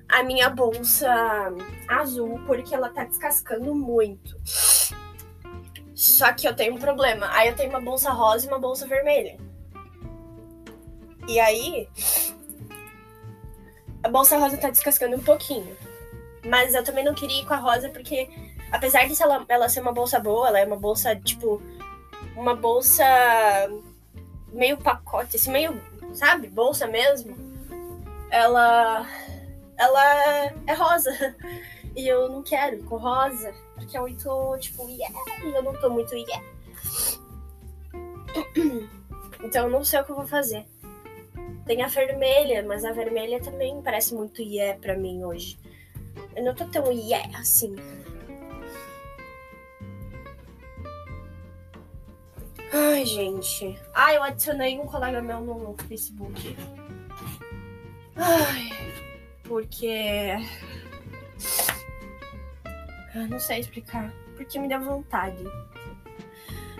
a 0.07 0.23
minha 0.23 0.49
bolsa 0.49 1.09
azul, 1.87 2.39
porque 2.45 2.75
ela 2.75 2.89
tá 2.89 3.05
descascando 3.05 3.73
muito. 3.73 4.37
Só 5.93 6.31
que 6.33 6.47
eu 6.47 6.55
tenho 6.55 6.75
um 6.75 6.79
problema. 6.79 7.27
Aí 7.31 7.49
eu 7.49 7.55
tenho 7.55 7.69
uma 7.69 7.81
bolsa 7.81 8.11
rosa 8.11 8.45
e 8.45 8.49
uma 8.49 8.59
bolsa 8.59 8.87
vermelha. 8.87 9.37
E 11.27 11.39
aí. 11.39 11.89
A 14.01 14.09
bolsa 14.09 14.37
rosa 14.37 14.57
tá 14.57 14.69
descascando 14.69 15.17
um 15.17 15.23
pouquinho. 15.23 15.75
Mas 16.45 16.73
eu 16.73 16.83
também 16.83 17.03
não 17.03 17.13
queria 17.13 17.41
ir 17.41 17.45
com 17.45 17.53
a 17.53 17.57
rosa 17.57 17.89
porque 17.89 18.29
apesar 18.71 19.07
de 19.07 19.21
ela, 19.21 19.45
ela 19.47 19.69
ser 19.69 19.81
uma 19.81 19.91
bolsa 19.91 20.19
boa, 20.19 20.47
ela 20.47 20.59
é 20.59 20.65
uma 20.65 20.77
bolsa, 20.77 21.15
tipo, 21.15 21.61
uma 22.35 22.55
bolsa 22.55 23.03
meio 24.51 24.77
pacote, 24.77 25.35
assim, 25.35 25.51
meio, 25.51 25.79
sabe, 26.13 26.47
bolsa 26.47 26.87
mesmo. 26.87 27.35
Ela. 28.31 29.07
Ela 29.77 30.53
é 30.67 30.73
rosa. 30.73 31.11
E 31.95 32.07
eu 32.07 32.29
não 32.29 32.43
quero 32.43 32.83
com 32.83 32.97
rosa, 32.97 33.51
porque 33.75 33.97
é 33.97 33.99
muito, 33.99 34.57
tipo, 34.59 34.87
yeah, 34.87 35.13
e 35.43 35.47
eu 35.47 35.63
não 35.63 35.73
tô 35.81 35.89
muito 35.89 36.15
yeah. 36.15 36.45
Então 39.43 39.65
eu 39.65 39.71
não 39.71 39.83
sei 39.83 39.99
o 39.99 40.05
que 40.05 40.11
eu 40.11 40.15
vou 40.15 40.27
fazer. 40.27 40.65
Tem 41.65 41.81
a 41.81 41.87
vermelha, 41.87 42.63
mas 42.63 42.85
a 42.85 42.91
vermelha 42.91 43.41
também 43.41 43.81
parece 43.81 44.13
muito 44.13 44.41
yeah 44.41 44.79
pra 44.79 44.95
mim 44.95 45.23
hoje. 45.25 45.57
Eu 46.35 46.43
não 46.43 46.53
tô 46.53 46.65
tão 46.65 46.91
yeah 46.91 47.39
assim. 47.39 47.75
Ai, 52.91 53.05
gente. 53.05 53.79
Ai, 53.93 54.17
eu 54.17 54.23
adicionei 54.23 54.79
um 54.79 54.87
colega 54.87 55.21
meu 55.21 55.41
no 55.41 55.75
Facebook. 55.87 56.57
Ai, 58.15 58.69
porque. 59.43 60.35
Eu 63.13 63.27
não 63.27 63.39
sei 63.39 63.59
explicar. 63.59 64.11
Porque 64.35 64.57
me 64.57 64.67
deu 64.67 64.81
vontade. 64.81 65.43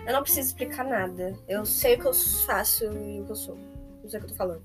Eu 0.07 0.13
não 0.13 0.23
preciso 0.23 0.47
explicar 0.47 0.83
nada. 0.83 1.37
Eu 1.47 1.63
sei 1.63 1.93
o 1.93 1.99
que 1.99 2.07
eu 2.07 2.13
faço 2.13 2.85
e 2.85 3.21
o 3.21 3.25
que 3.25 3.31
eu 3.31 3.35
sou. 3.35 3.55
Não 4.01 4.09
sei 4.09 4.19
o 4.19 4.23
que 4.23 4.29
eu 4.29 4.31
tô 4.31 4.35
falando. 4.35 4.63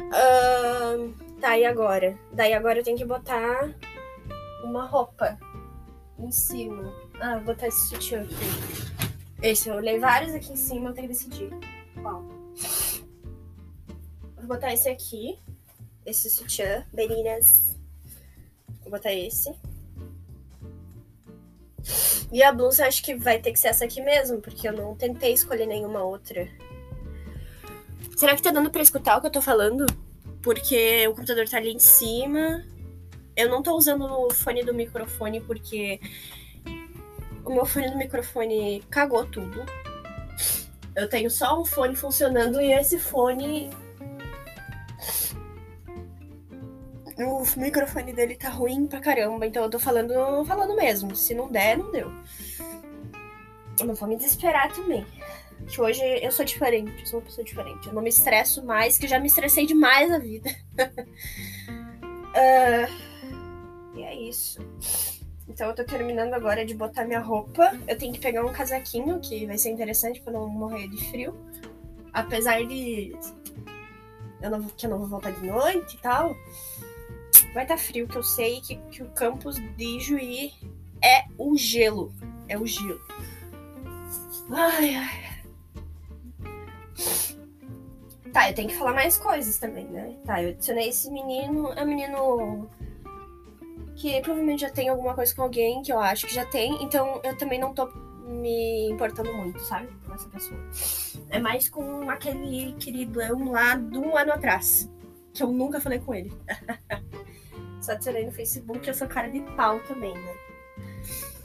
Uh, 0.00 1.14
tá, 1.40 1.58
e 1.58 1.64
agora? 1.64 2.16
Daí 2.32 2.54
agora 2.54 2.78
eu 2.78 2.84
tenho 2.84 2.96
que 2.96 3.04
botar 3.04 3.74
uma 4.62 4.86
roupa 4.86 5.36
em 6.16 6.30
cima. 6.30 6.94
Ah, 7.20 7.38
vou 7.38 7.46
botar 7.46 7.66
esse 7.66 7.88
sutiã 7.88 8.22
aqui. 8.22 8.97
Esse, 9.40 9.68
eu 9.68 9.76
olhei 9.76 9.98
vários 9.98 10.34
aqui 10.34 10.52
em 10.52 10.56
cima, 10.56 10.90
eu 10.90 10.94
tenho 10.94 11.08
que 11.08 11.14
decidir. 11.14 11.50
Qual? 12.02 12.22
Vou 14.36 14.46
botar 14.46 14.72
esse 14.72 14.88
aqui. 14.88 15.38
Esse 16.04 16.28
sutiã, 16.28 16.84
meninas. 16.92 17.76
Vou 18.82 18.90
botar 18.90 19.12
esse. 19.12 19.54
E 22.32 22.42
a 22.42 22.52
blusa 22.52 22.86
acho 22.86 23.02
que 23.02 23.14
vai 23.14 23.40
ter 23.40 23.52
que 23.52 23.58
ser 23.58 23.68
essa 23.68 23.84
aqui 23.84 24.02
mesmo, 24.02 24.40
porque 24.40 24.68
eu 24.68 24.72
não 24.72 24.94
tentei 24.94 25.32
escolher 25.32 25.66
nenhuma 25.66 26.02
outra. 26.02 26.48
Será 28.16 28.34
que 28.34 28.42
tá 28.42 28.50
dando 28.50 28.70
pra 28.70 28.82
escutar 28.82 29.16
o 29.16 29.20
que 29.20 29.28
eu 29.28 29.32
tô 29.32 29.40
falando? 29.40 29.86
Porque 30.42 31.06
o 31.06 31.14
computador 31.14 31.48
tá 31.48 31.56
ali 31.56 31.72
em 31.72 31.78
cima. 31.78 32.64
Eu 33.36 33.48
não 33.48 33.62
tô 33.62 33.76
usando 33.76 34.02
o 34.04 34.30
fone 34.34 34.64
do 34.64 34.74
microfone 34.74 35.40
porque 35.40 36.00
o 37.48 37.54
meu 37.54 37.64
fone 37.64 37.90
do 37.90 37.96
microfone 37.96 38.82
cagou 38.90 39.24
tudo. 39.26 39.64
Eu 40.94 41.08
tenho 41.08 41.30
só 41.30 41.60
um 41.60 41.64
fone 41.64 41.96
funcionando 41.96 42.60
e 42.60 42.72
esse 42.72 42.98
fone. 42.98 43.70
O 47.16 47.42
microfone 47.56 48.12
dele 48.12 48.36
tá 48.36 48.48
ruim 48.48 48.86
pra 48.86 49.00
caramba, 49.00 49.46
então 49.46 49.64
eu 49.64 49.70
tô 49.70 49.78
falando, 49.78 50.44
falando 50.44 50.76
mesmo. 50.76 51.16
Se 51.16 51.34
não 51.34 51.50
der, 51.50 51.78
não 51.78 51.90
deu. 51.90 52.12
Eu 53.80 53.86
não 53.86 53.94
vou 53.94 54.08
me 54.08 54.16
desesperar 54.16 54.72
também. 54.72 55.06
Que 55.66 55.80
hoje 55.80 56.02
eu 56.22 56.30
sou 56.30 56.44
diferente, 56.44 57.00
eu 57.00 57.06
sou 57.06 57.18
uma 57.18 57.26
pessoa 57.26 57.44
diferente. 57.44 57.88
Eu 57.88 57.94
não 57.94 58.02
me 58.02 58.08
estresso 58.08 58.64
mais, 58.64 58.98
que 58.98 59.08
já 59.08 59.18
me 59.18 59.26
estressei 59.26 59.66
demais 59.66 60.08
na 60.08 60.18
vida. 60.18 60.50
uh, 62.34 62.88
e 63.98 64.02
é 64.02 64.14
isso. 64.14 64.60
Então 65.48 65.68
eu 65.68 65.74
tô 65.74 65.82
terminando 65.82 66.34
agora 66.34 66.64
de 66.64 66.74
botar 66.74 67.04
minha 67.04 67.20
roupa. 67.20 67.72
Eu 67.86 67.96
tenho 67.96 68.12
que 68.12 68.20
pegar 68.20 68.44
um 68.44 68.52
casaquinho, 68.52 69.18
que 69.18 69.46
vai 69.46 69.56
ser 69.56 69.70
interessante 69.70 70.20
pra 70.20 70.32
não 70.32 70.48
morrer 70.48 70.88
de 70.88 71.10
frio. 71.10 71.34
Apesar 72.12 72.64
de. 72.64 73.16
Eu 74.40 74.50
não, 74.50 74.62
que 74.64 74.86
eu 74.86 74.90
não 74.90 74.98
vou 74.98 75.08
voltar 75.08 75.32
de 75.32 75.46
noite 75.46 75.96
e 75.96 75.98
tal. 75.98 76.36
Vai 77.54 77.64
estar 77.64 77.76
tá 77.76 77.78
frio, 77.78 78.06
que 78.06 78.16
eu 78.16 78.22
sei 78.22 78.60
que, 78.60 78.76
que 78.90 79.02
o 79.02 79.06
campus 79.10 79.56
de 79.76 80.00
Juí 80.00 80.52
é 81.02 81.24
o 81.38 81.56
gelo. 81.56 82.12
É 82.46 82.58
o 82.58 82.66
gelo. 82.66 83.00
Ai, 84.50 84.94
ai. 84.94 85.28
Tá, 88.32 88.50
eu 88.50 88.54
tenho 88.54 88.68
que 88.68 88.76
falar 88.76 88.92
mais 88.92 89.16
coisas 89.16 89.58
também, 89.58 89.86
né? 89.86 90.14
Tá, 90.24 90.42
eu 90.42 90.50
adicionei 90.50 90.90
esse 90.90 91.10
menino. 91.10 91.72
É 91.72 91.82
um 91.82 91.86
menino 91.86 92.68
que 93.98 94.20
provavelmente 94.20 94.60
já 94.60 94.70
tem 94.70 94.88
alguma 94.88 95.14
coisa 95.14 95.34
com 95.34 95.42
alguém, 95.42 95.82
que 95.82 95.92
eu 95.92 95.98
acho 95.98 96.26
que 96.26 96.34
já 96.34 96.46
tem. 96.46 96.82
Então 96.82 97.20
eu 97.24 97.36
também 97.36 97.58
não 97.58 97.74
tô 97.74 97.86
me 98.24 98.88
importando 98.88 99.32
muito, 99.34 99.60
sabe? 99.60 99.88
Com 100.06 100.14
essa 100.14 100.28
pessoa. 100.28 100.60
É 101.30 101.38
mais 101.38 101.68
com 101.68 102.08
aquele 102.08 102.72
queridão 102.74 103.50
lá 103.50 103.74
do 103.74 104.00
um 104.00 104.16
ano 104.16 104.32
atrás. 104.32 104.88
Que 105.34 105.42
eu 105.42 105.52
nunca 105.52 105.80
falei 105.80 105.98
com 105.98 106.14
ele. 106.14 106.32
Só 107.82 107.92
adicionei 107.92 108.24
no 108.24 108.32
Facebook, 108.32 108.86
eu 108.86 108.94
sou 108.94 109.08
cara 109.08 109.28
de 109.28 109.40
pau 109.56 109.80
também, 109.80 110.14
né? 110.14 110.34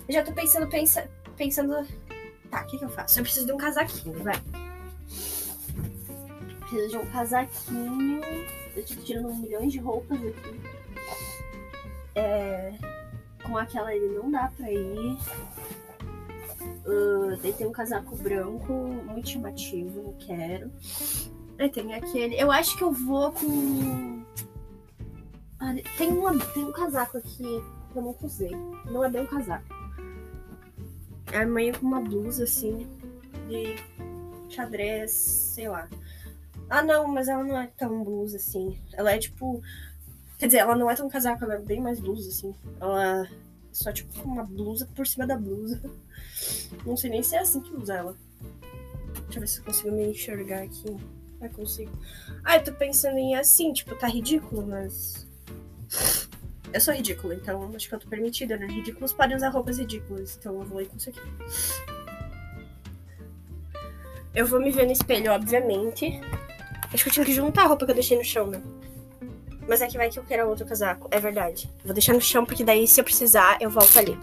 Já 0.09 0.23
tô 0.23 0.31
pensando, 0.31 0.67
pensa, 0.67 1.09
pensando. 1.35 1.87
Tá, 2.49 2.61
o 2.61 2.65
que, 2.67 2.77
que 2.77 2.85
eu 2.85 2.89
faço? 2.89 3.19
Eu 3.19 3.23
preciso 3.23 3.45
de 3.45 3.51
um 3.51 3.57
casaquinho, 3.57 4.21
vai 4.23 4.35
preciso 6.73 6.89
de 6.89 6.97
um 6.97 7.05
casaquinho. 7.11 8.21
Eu 8.75 8.85
tô 8.85 8.95
tirando 8.95 9.33
milhões 9.35 9.71
de 9.71 9.79
roupas 9.79 10.17
aqui. 10.17 10.59
É, 12.15 12.73
com 13.43 13.57
aquela 13.57 13.93
ele 13.93 14.15
não 14.15 14.29
dá 14.31 14.51
pra 14.55 14.71
ir. 14.71 15.17
Uh, 16.85 17.37
daí 17.41 17.53
tem 17.53 17.67
um 17.67 17.71
casaco 17.71 18.15
branco, 18.17 18.73
muito 18.73 19.29
chamativo, 19.29 20.03
não 20.03 20.13
quero. 20.13 20.71
Aí 21.57 21.69
tem 21.69 21.93
aquele. 21.93 22.39
Eu 22.39 22.51
acho 22.51 22.77
que 22.77 22.83
eu 22.83 22.91
vou 22.91 23.31
com. 23.31 24.23
Ah, 25.59 25.73
tem, 25.97 26.09
uma, 26.09 26.37
tem 26.53 26.65
um 26.65 26.71
casaco 26.71 27.17
aqui 27.17 27.61
que 27.91 27.97
eu 27.97 28.01
não 28.01 28.15
usei. 28.21 28.51
Não 28.85 29.03
é 29.03 29.09
bem 29.09 29.21
um 29.21 29.27
casaco. 29.27 29.65
É 31.31 31.45
meio 31.45 31.77
com 31.79 31.87
uma 31.87 32.01
blusa 32.01 32.43
assim, 32.43 32.87
de 33.47 33.75
xadrez, 34.53 35.11
sei 35.11 35.69
lá. 35.69 35.87
Ah, 36.69 36.83
não, 36.83 37.07
mas 37.07 37.27
ela 37.27 37.43
não 37.43 37.57
é 37.57 37.67
tão 37.77 38.03
blusa 38.03 38.37
assim. 38.37 38.77
Ela 38.93 39.13
é 39.13 39.19
tipo. 39.19 39.61
Quer 40.43 40.47
dizer, 40.47 40.57
ela 40.57 40.75
não 40.75 40.91
é 40.91 40.95
tão 40.95 41.07
casaco, 41.07 41.45
ela 41.45 41.53
é 41.53 41.59
bem 41.59 41.79
mais 41.79 42.01
blusa, 42.01 42.27
assim. 42.27 42.53
Ela 42.77 43.25
só 43.71 43.93
tipo 43.93 44.11
uma 44.23 44.43
blusa 44.43 44.85
por 44.93 45.07
cima 45.07 45.25
da 45.25 45.37
blusa. 45.37 45.81
Não 46.85 46.97
sei 46.97 47.11
nem 47.11 47.23
se 47.23 47.37
é 47.37 47.39
assim 47.39 47.61
que 47.61 47.73
usa 47.73 47.93
ela. 47.93 48.17
Deixa 49.23 49.37
eu 49.37 49.39
ver 49.39 49.47
se 49.47 49.59
eu 49.59 49.63
consigo 49.63 49.91
me 49.93 50.03
enxergar 50.07 50.63
aqui. 50.63 50.97
Ah, 51.39 51.47
consigo. 51.47 51.97
Ah, 52.43 52.57
eu 52.57 52.63
tô 52.65 52.73
pensando 52.73 53.17
em 53.17 53.37
assim, 53.37 53.71
tipo, 53.71 53.95
tá 53.95 54.05
ridículo, 54.05 54.67
mas. 54.67 55.25
Eu 56.73 56.81
sou 56.81 56.93
ridícula, 56.93 57.35
então 57.35 57.71
acho 57.73 57.87
que 57.87 57.95
eu 57.95 57.99
tô 57.99 58.09
permitida, 58.09 58.57
né? 58.57 58.67
Ridículos 58.67 59.13
podem 59.13 59.37
usar 59.37 59.47
roupas 59.47 59.79
ridículas, 59.79 60.35
então 60.37 60.59
eu 60.59 60.65
vou 60.65 60.81
ir 60.81 60.87
com 60.87 60.97
isso 60.97 61.09
aqui. 61.09 61.21
Eu 64.35 64.45
vou 64.45 64.59
me 64.59 64.71
ver 64.71 64.87
no 64.87 64.91
espelho, 64.91 65.31
obviamente. 65.31 66.19
Acho 66.93 67.01
que 67.05 67.09
eu 67.11 67.13
tinha 67.13 67.25
que 67.25 67.33
juntar 67.33 67.63
a 67.63 67.67
roupa 67.67 67.85
que 67.85 67.91
eu 67.91 67.95
deixei 67.95 68.17
no 68.17 68.25
chão, 68.25 68.47
né? 68.47 68.61
Mas 69.67 69.81
é 69.81 69.87
que 69.87 69.97
vai 69.97 70.09
que 70.09 70.19
eu 70.19 70.23
quero 70.23 70.47
outro 70.47 70.65
casaco. 70.65 71.07
É 71.11 71.19
verdade. 71.19 71.69
Vou 71.83 71.93
deixar 71.93 72.13
no 72.13 72.21
chão, 72.21 72.45
porque 72.45 72.63
daí, 72.63 72.87
se 72.87 72.99
eu 72.99 73.03
precisar, 73.03 73.57
eu 73.61 73.69
volto 73.69 73.97
ali. 73.97 74.17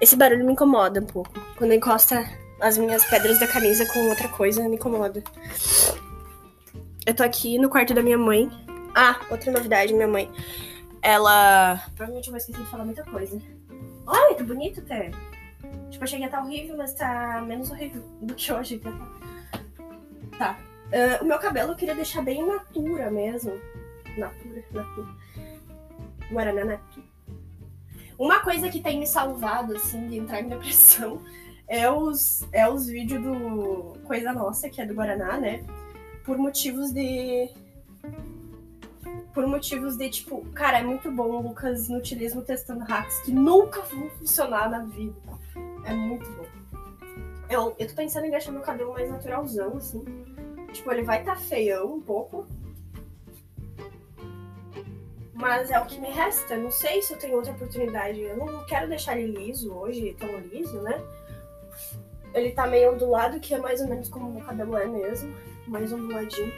Esse 0.00 0.16
barulho 0.16 0.44
me 0.44 0.52
incomoda 0.52 1.00
um 1.00 1.06
pouco. 1.06 1.32
Quando 1.56 1.72
encosta 1.72 2.28
as 2.60 2.76
minhas 2.76 3.04
pedras 3.04 3.38
da 3.38 3.46
camisa 3.46 3.86
com 3.92 4.08
outra 4.08 4.28
coisa, 4.28 4.68
me 4.68 4.76
incomoda. 4.76 5.22
Eu 7.06 7.14
tô 7.14 7.22
aqui 7.22 7.58
no 7.58 7.70
quarto 7.70 7.94
da 7.94 8.02
minha 8.02 8.18
mãe. 8.18 8.50
Ah, 8.94 9.20
outra 9.30 9.52
novidade, 9.52 9.94
minha 9.94 10.08
mãe. 10.08 10.30
Ela. 11.02 11.80
Provavelmente 11.94 12.26
eu 12.26 12.32
vou 12.32 12.38
esquecer 12.38 12.62
de 12.62 12.70
falar 12.70 12.84
muita 12.84 13.04
coisa. 13.04 13.40
Olha, 14.06 14.34
tá 14.34 14.42
bonito 14.42 14.80
até. 14.80 15.10
Tipo, 15.90 16.04
achei 16.04 16.18
que 16.18 16.24
ia 16.24 16.26
estar 16.26 16.38
tá 16.38 16.44
horrível, 16.44 16.76
mas 16.76 16.94
tá 16.94 17.42
menos 17.46 17.70
horrível 17.70 18.02
do 18.20 18.34
que 18.34 18.52
hoje. 18.52 18.78
Tá. 18.78 18.92
tá. 20.38 20.58
Uh, 20.86 21.24
o 21.24 21.26
meu 21.26 21.38
cabelo 21.38 21.72
eu 21.72 21.76
queria 21.76 21.94
deixar 21.94 22.22
bem 22.22 22.44
natura 22.44 23.10
mesmo. 23.10 23.52
Natura, 24.16 24.64
natura. 24.72 25.08
Guaraná 26.30 26.64
natura. 26.64 27.06
Uma 28.18 28.40
coisa 28.40 28.70
que 28.70 28.80
tem 28.80 28.98
me 28.98 29.06
salvado, 29.06 29.76
assim, 29.76 30.08
de 30.08 30.16
entrar 30.16 30.40
em 30.40 30.48
depressão 30.48 31.22
é 31.68 31.90
os, 31.90 32.46
é 32.52 32.68
os 32.68 32.86
vídeos 32.86 33.22
do 33.22 33.98
Coisa 34.04 34.32
Nossa, 34.32 34.70
que 34.70 34.80
é 34.80 34.86
do 34.86 34.94
Guaraná, 34.94 35.38
né? 35.38 35.64
Por 36.24 36.38
motivos 36.38 36.92
de. 36.92 37.50
Por 39.34 39.46
motivos 39.46 39.98
de, 39.98 40.08
tipo, 40.08 40.46
cara, 40.52 40.78
é 40.78 40.82
muito 40.82 41.12
bom 41.12 41.28
o 41.28 41.42
Lucas 41.42 41.88
no 41.88 41.98
utilismo 41.98 42.40
testando 42.40 42.84
hacks 42.84 43.20
que 43.20 43.30
nunca 43.30 43.82
vão 43.82 44.08
funcionar 44.10 44.70
na 44.70 44.84
vida. 44.84 45.14
É 45.84 45.92
muito 45.92 46.26
bom. 46.32 46.46
Eu, 47.50 47.76
eu 47.78 47.86
tô 47.86 47.94
pensando 47.94 48.24
em 48.24 48.30
deixar 48.30 48.50
meu 48.50 48.62
cabelo 48.62 48.94
mais 48.94 49.10
naturalzão, 49.10 49.76
assim. 49.76 50.02
Tipo, 50.72 50.90
ele 50.90 51.02
vai 51.02 51.20
estar 51.20 51.34
tá 51.34 51.40
feião 51.40 51.94
um 51.94 52.00
pouco. 52.00 52.46
Mas 55.36 55.70
é 55.70 55.78
o 55.78 55.84
que 55.84 56.00
me 56.00 56.08
resta. 56.08 56.56
Não 56.56 56.70
sei 56.70 57.02
se 57.02 57.12
eu 57.12 57.18
tenho 57.18 57.36
outra 57.36 57.52
oportunidade. 57.52 58.20
Eu 58.20 58.36
não 58.36 58.64
quero 58.64 58.88
deixar 58.88 59.18
ele 59.18 59.36
liso 59.38 59.72
hoje, 59.72 60.16
tão 60.18 60.38
liso, 60.40 60.80
né? 60.80 61.00
Ele 62.32 62.52
tá 62.52 62.66
meio 62.66 62.94
ondulado, 62.94 63.38
que 63.38 63.54
é 63.54 63.58
mais 63.58 63.80
ou 63.80 63.88
menos 63.88 64.08
como 64.08 64.28
o 64.28 64.32
meu 64.32 64.44
cabelo 64.44 64.76
é 64.76 64.86
mesmo. 64.86 65.34
Mais 65.66 65.92
onduladinho. 65.92 66.52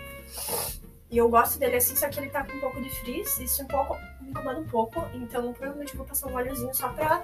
E 1.11 1.16
eu 1.16 1.28
gosto 1.28 1.58
dele 1.58 1.76
assim, 1.76 1.97
só 1.97 2.08
que 2.08 2.20
ele 2.20 2.30
tá 2.30 2.44
com 2.44 2.52
um 2.52 2.61
pouco 2.61 2.80
de 2.80 2.90
frizz. 3.00 3.38
Isso 3.38 3.62
um 3.62 3.66
pouco 3.66 3.97
me 4.20 4.30
incomoda 4.30 4.61
um 4.61 4.66
pouco. 4.66 5.00
Então 5.14 5.52
provavelmente 5.52 5.97
vou 5.97 6.06
passar 6.06 6.28
um 6.28 6.35
óleozinho 6.35 6.75
só 6.75 6.88
pra 6.90 7.23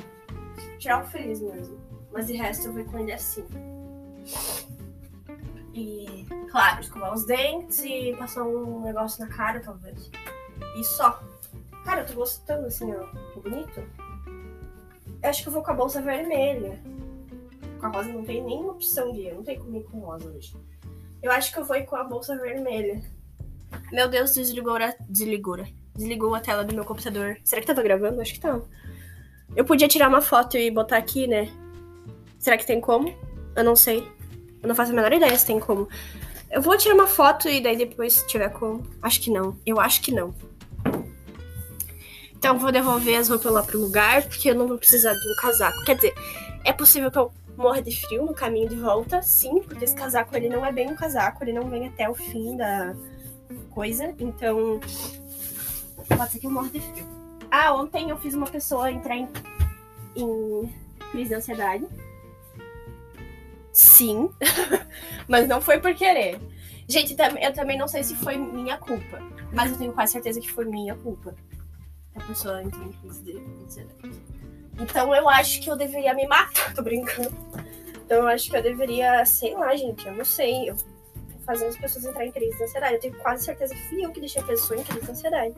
tirar 0.78 1.04
o 1.04 1.06
frizz 1.06 1.40
mesmo. 1.40 1.78
Mas 2.12 2.26
de 2.26 2.34
resto 2.34 2.66
eu 2.66 2.72
vou 2.72 2.84
com 2.84 2.98
ele 2.98 3.12
assim. 3.12 3.44
E, 5.72 6.24
claro, 6.50 6.80
escovar 6.80 7.12
os 7.12 7.24
dentes 7.24 7.82
e 7.84 8.14
passar 8.16 8.44
um 8.44 8.80
negócio 8.80 9.24
na 9.24 9.30
cara, 9.32 9.60
talvez. 9.60 10.10
E 10.76 10.84
só. 10.84 11.22
Cara, 11.84 12.00
eu 12.00 12.06
tô 12.06 12.14
gostando, 12.14 12.66
assim, 12.66 12.92
ó. 12.94 13.06
Bonito. 13.40 13.82
Eu 15.22 15.30
acho 15.30 15.42
que 15.42 15.48
eu 15.48 15.52
vou 15.52 15.62
com 15.62 15.70
a 15.70 15.74
bolsa 15.74 16.00
vermelha. 16.00 16.78
Com 17.78 17.86
a 17.86 17.88
rosa 17.90 18.12
não 18.12 18.24
tem 18.24 18.42
nenhuma 18.42 18.72
opção 18.72 19.12
de 19.12 19.26
eu 19.26 19.36
não 19.36 19.42
tenho 19.42 19.60
comigo 19.60 19.90
com 19.90 20.00
rosa 20.00 20.28
hoje. 20.28 20.56
Eu 21.22 21.30
acho 21.30 21.52
que 21.52 21.58
eu 21.58 21.64
vou 21.64 21.76
ir 21.76 21.86
com 21.86 21.96
a 21.96 22.04
bolsa 22.04 22.36
vermelha. 22.36 23.02
Meu 23.92 24.08
Deus, 24.08 24.34
desligou 24.34 24.76
a... 24.76 24.94
Desligou. 25.08 25.58
Desligou 25.94 26.34
a 26.34 26.40
tela 26.40 26.64
do 26.64 26.74
meu 26.74 26.84
computador. 26.84 27.38
Será 27.44 27.60
que 27.60 27.66
tava 27.66 27.82
gravando? 27.82 28.20
Acho 28.20 28.34
que 28.34 28.40
tá. 28.40 28.60
Eu 29.54 29.64
podia 29.64 29.88
tirar 29.88 30.08
uma 30.08 30.20
foto 30.20 30.56
e 30.56 30.70
botar 30.70 30.96
aqui, 30.96 31.26
né? 31.26 31.50
Será 32.38 32.56
que 32.56 32.66
tem 32.66 32.80
como? 32.80 33.14
Eu 33.54 33.64
não 33.64 33.76
sei. 33.76 34.06
Eu 34.62 34.68
não 34.68 34.74
faço 34.74 34.92
a 34.92 34.94
menor 34.94 35.12
ideia 35.12 35.38
se 35.38 35.46
tem 35.46 35.60
como. 35.60 35.88
Eu 36.50 36.60
vou 36.60 36.76
tirar 36.76 36.94
uma 36.94 37.06
foto 37.06 37.48
e 37.48 37.60
daí 37.60 37.76
depois, 37.76 38.14
se 38.14 38.26
tiver 38.26 38.48
como. 38.50 38.82
Acho 39.02 39.20
que 39.20 39.30
não. 39.30 39.56
Eu 39.64 39.80
acho 39.80 40.00
que 40.02 40.12
não. 40.12 40.34
Então 42.44 42.58
vou 42.58 42.70
devolver 42.70 43.18
as 43.18 43.30
roupas 43.30 43.50
lá 43.50 43.62
pro 43.62 43.80
lugar, 43.80 44.20
porque 44.24 44.50
eu 44.50 44.54
não 44.54 44.68
vou 44.68 44.76
precisar 44.76 45.14
de 45.14 45.32
um 45.32 45.34
casaco. 45.36 45.82
Quer 45.82 45.96
dizer, 45.96 46.14
é 46.62 46.74
possível 46.74 47.10
que 47.10 47.16
eu 47.16 47.32
morre 47.56 47.80
de 47.80 47.98
frio 47.98 48.26
no 48.26 48.34
caminho 48.34 48.68
de 48.68 48.76
volta, 48.76 49.22
sim, 49.22 49.62
porque 49.62 49.82
esse 49.82 49.94
casaco 49.94 50.36
ele 50.36 50.50
não 50.50 50.62
é 50.62 50.70
bem 50.70 50.90
um 50.90 50.94
casaco, 50.94 51.42
ele 51.42 51.54
não 51.54 51.70
vem 51.70 51.88
até 51.88 52.06
o 52.06 52.14
fim 52.14 52.54
da 52.54 52.94
coisa, 53.70 54.14
então 54.18 54.78
pode 56.06 56.32
ser 56.32 56.38
que 56.38 56.46
eu 56.46 56.50
morra 56.50 56.68
de 56.68 56.80
frio. 56.80 57.06
Ah, 57.50 57.72
ontem 57.72 58.10
eu 58.10 58.18
fiz 58.18 58.34
uma 58.34 58.46
pessoa 58.46 58.92
entrar 58.92 59.16
em, 59.16 59.26
em 60.14 60.70
crise 61.12 61.30
de 61.30 61.36
ansiedade. 61.36 61.86
Sim, 63.72 64.28
mas 65.26 65.48
não 65.48 65.62
foi 65.62 65.80
por 65.80 65.94
querer. 65.94 66.38
Gente, 66.86 67.16
eu 67.40 67.54
também 67.54 67.78
não 67.78 67.88
sei 67.88 68.04
se 68.04 68.14
foi 68.14 68.36
minha 68.36 68.76
culpa, 68.76 69.18
mas 69.50 69.70
eu 69.72 69.78
tenho 69.78 69.94
quase 69.94 70.12
certeza 70.12 70.42
que 70.42 70.52
foi 70.52 70.66
minha 70.66 70.94
culpa. 70.94 71.34
A 72.14 72.20
pessoa 72.26 72.62
entrou 72.62 72.84
em 72.84 72.92
crise 72.92 73.22
de 73.22 73.38
ansiedade. 73.64 74.22
Então 74.78 75.14
eu 75.14 75.28
acho 75.28 75.60
que 75.60 75.70
eu 75.70 75.76
deveria 75.76 76.14
me 76.14 76.26
matar, 76.26 76.72
tô 76.74 76.82
brincando. 76.82 77.32
Então 78.04 78.18
eu 78.18 78.26
acho 78.28 78.50
que 78.50 78.56
eu 78.56 78.62
deveria, 78.62 79.24
sei 79.24 79.54
lá, 79.54 79.74
gente, 79.76 80.06
eu 80.06 80.14
não 80.14 80.24
sei. 80.24 80.70
Eu 80.70 80.76
fazendo 81.44 81.68
as 81.68 81.76
pessoas 81.76 82.04
entrarem 82.04 82.28
em 82.28 82.32
crise 82.32 82.56
de 82.56 82.64
ansiedade. 82.64 82.94
Eu 82.94 83.00
tenho 83.00 83.14
quase 83.18 83.44
certeza 83.44 83.74
que 83.74 83.88
fui 83.88 84.04
eu 84.04 84.10
que 84.10 84.20
deixei 84.20 84.42
a 84.42 84.44
pessoa 84.44 84.78
em 84.80 84.84
crise 84.84 85.04
de 85.04 85.10
ansiedade. 85.10 85.54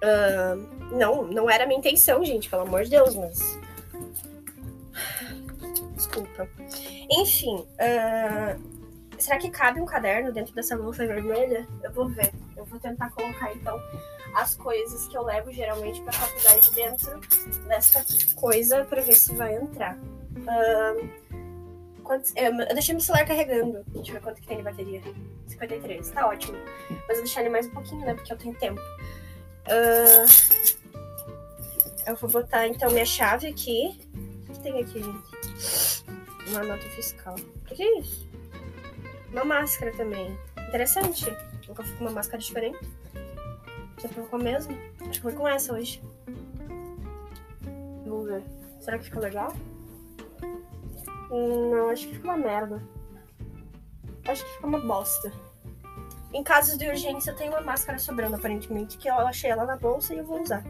Uh, 0.00 0.96
não, 0.96 1.26
não 1.26 1.50
era 1.50 1.66
minha 1.66 1.78
intenção, 1.78 2.24
gente, 2.24 2.48
pelo 2.48 2.62
amor 2.62 2.84
de 2.84 2.90
Deus, 2.90 3.14
mas. 3.14 3.58
Desculpa. 5.94 6.48
Enfim, 7.10 7.56
uh, 7.56 8.77
será 9.18 9.38
que 9.38 9.50
cabe 9.50 9.80
um 9.80 9.86
caderno 9.86 10.32
dentro 10.32 10.54
dessa 10.54 10.76
bolsa 10.76 11.06
vermelha? 11.06 11.66
Eu 11.82 11.92
vou 11.92 12.08
ver. 12.08 12.32
Eu 12.56 12.64
vou 12.64 12.78
tentar 12.78 13.10
colocar 13.10 13.52
então 13.52 13.80
as 14.34 14.54
coisas 14.56 15.06
que 15.08 15.16
eu 15.16 15.22
levo 15.22 15.52
geralmente 15.52 16.00
pra 16.02 16.12
faculdade 16.12 16.70
dentro 16.74 17.20
dessa 17.66 18.04
coisa 18.34 18.84
pra 18.84 19.00
ver 19.00 19.14
se 19.14 19.34
vai 19.34 19.56
entrar. 19.56 19.98
Quantos, 22.02 22.32
eu, 22.36 22.52
eu 22.52 22.74
deixei 22.74 22.94
meu 22.94 23.02
celular 23.02 23.26
carregando. 23.26 23.84
Deixa 23.88 24.10
eu 24.10 24.14
ver 24.14 24.22
quanto 24.22 24.40
que 24.40 24.46
tem 24.46 24.58
de 24.58 24.62
bateria. 24.62 25.02
53, 25.46 26.10
tá 26.10 26.26
ótimo. 26.26 26.56
Mas 27.06 27.18
eu 27.18 27.24
deixar 27.24 27.40
ele 27.40 27.50
mais 27.50 27.66
um 27.66 27.70
pouquinho, 27.70 28.04
né? 28.04 28.14
Porque 28.14 28.32
eu 28.32 28.36
tenho 28.36 28.54
tempo. 28.54 28.80
Uh, 29.66 30.26
eu 32.06 32.16
vou 32.16 32.30
botar 32.30 32.66
então 32.66 32.90
minha 32.90 33.04
chave 33.04 33.48
aqui. 33.48 34.00
O 34.48 34.52
que 34.52 34.60
tem 34.60 34.80
aqui, 34.80 35.02
gente? 35.02 36.04
Uma 36.48 36.62
nota 36.62 36.84
fiscal. 36.90 37.34
O 37.34 37.64
que, 37.66 37.74
que 37.74 37.82
é 37.82 37.98
isso? 37.98 38.27
Uma 39.32 39.44
máscara 39.44 39.92
também. 39.92 40.38
Interessante. 40.68 41.26
Nunca 41.66 41.82
fui 41.82 41.96
com 41.96 42.04
uma 42.04 42.12
máscara 42.12 42.38
diferente. 42.38 42.78
Você 43.96 44.08
ficou 44.08 44.24
com 44.26 44.36
a 44.36 44.38
mesma? 44.38 44.74
Acho 45.00 45.10
que 45.10 45.20
foi 45.20 45.32
com 45.32 45.46
essa 45.46 45.72
hoje. 45.72 46.02
Vamos 48.06 48.26
ver. 48.26 48.42
Será 48.80 48.98
que 48.98 49.04
ficou 49.04 49.22
legal? 49.22 49.54
Não, 51.30 51.90
acho 51.90 52.06
que 52.08 52.14
ficou 52.14 52.30
uma 52.30 52.38
merda. 52.38 52.82
Acho 54.26 54.44
que 54.44 54.52
ficou 54.52 54.68
uma 54.68 54.80
bosta. 54.80 55.32
Em 56.32 56.42
casos 56.42 56.76
de 56.76 56.86
urgência, 56.86 57.30
eu 57.30 57.36
tenho 57.36 57.52
uma 57.52 57.60
máscara 57.60 57.98
sobrando, 57.98 58.36
aparentemente, 58.36 58.98
que 58.98 59.08
eu 59.08 59.14
achei 59.14 59.50
ela 59.50 59.64
na 59.64 59.76
bolsa 59.76 60.14
e 60.14 60.18
eu 60.18 60.24
vou 60.24 60.42
usar. 60.42 60.62